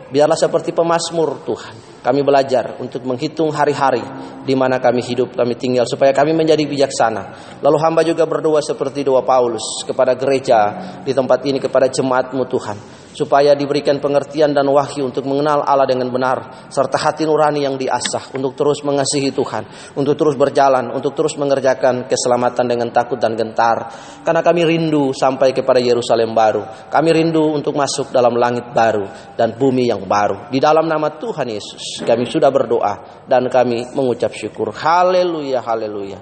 Biarlah 0.08 0.40
seperti 0.40 0.72
pemazmur 0.72 1.44
Tuhan. 1.44 1.93
Kami 2.04 2.20
belajar 2.20 2.76
untuk 2.84 3.08
menghitung 3.08 3.56
hari-hari 3.56 4.04
di 4.44 4.52
mana 4.60 4.84
kami 4.84 5.00
hidup, 5.00 5.40
kami 5.40 5.56
tinggal 5.56 5.88
supaya 5.88 6.12
kami 6.12 6.36
menjadi 6.36 6.68
bijaksana. 6.68 7.56
Lalu 7.64 7.78
hamba 7.80 8.04
juga 8.04 8.28
berdoa 8.28 8.60
seperti 8.60 9.08
doa 9.08 9.24
Paulus 9.24 9.88
kepada 9.88 10.12
gereja 10.20 10.60
di 11.00 11.16
tempat 11.16 11.40
ini 11.48 11.64
kepada 11.64 11.88
jemaatmu 11.88 12.44
Tuhan 12.52 12.78
supaya 13.14 13.54
diberikan 13.54 14.02
pengertian 14.02 14.52
dan 14.52 14.66
wahyu 14.68 15.08
untuk 15.08 15.24
mengenal 15.30 15.62
Allah 15.64 15.86
dengan 15.86 16.10
benar 16.10 16.68
serta 16.68 16.98
hati 16.98 17.24
nurani 17.30 17.64
yang 17.64 17.78
diasah 17.78 18.34
untuk 18.34 18.58
terus 18.58 18.82
mengasihi 18.82 19.30
Tuhan, 19.30 19.94
untuk 19.96 20.18
terus 20.18 20.36
berjalan, 20.36 20.90
untuk 20.92 21.14
terus 21.14 21.38
mengerjakan 21.38 22.10
keselamatan 22.10 22.66
dengan 22.66 22.90
takut 22.90 23.22
dan 23.22 23.38
gentar. 23.38 23.94
Karena 24.26 24.42
kami 24.42 24.66
rindu 24.66 25.14
sampai 25.14 25.54
kepada 25.54 25.78
Yerusalem 25.78 26.34
baru. 26.34 26.90
Kami 26.90 27.10
rindu 27.14 27.54
untuk 27.54 27.78
masuk 27.78 28.10
dalam 28.10 28.34
langit 28.34 28.74
baru 28.74 29.06
dan 29.38 29.54
bumi 29.56 29.88
yang 29.88 30.04
baru. 30.10 30.50
Di 30.50 30.58
dalam 30.58 30.90
nama 30.90 31.14
Tuhan 31.14 31.48
Yesus 31.48 31.93
kami 32.02 32.26
sudah 32.26 32.50
berdoa 32.50 33.26
dan 33.30 33.46
kami 33.54 33.94
mengucap 33.94 34.34
syukur. 34.34 34.74
Haleluya, 34.74 35.62
haleluya. 35.62 36.18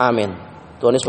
Amin. 0.00 0.32
Tuhan 0.80 0.96
Yesus 0.96 1.08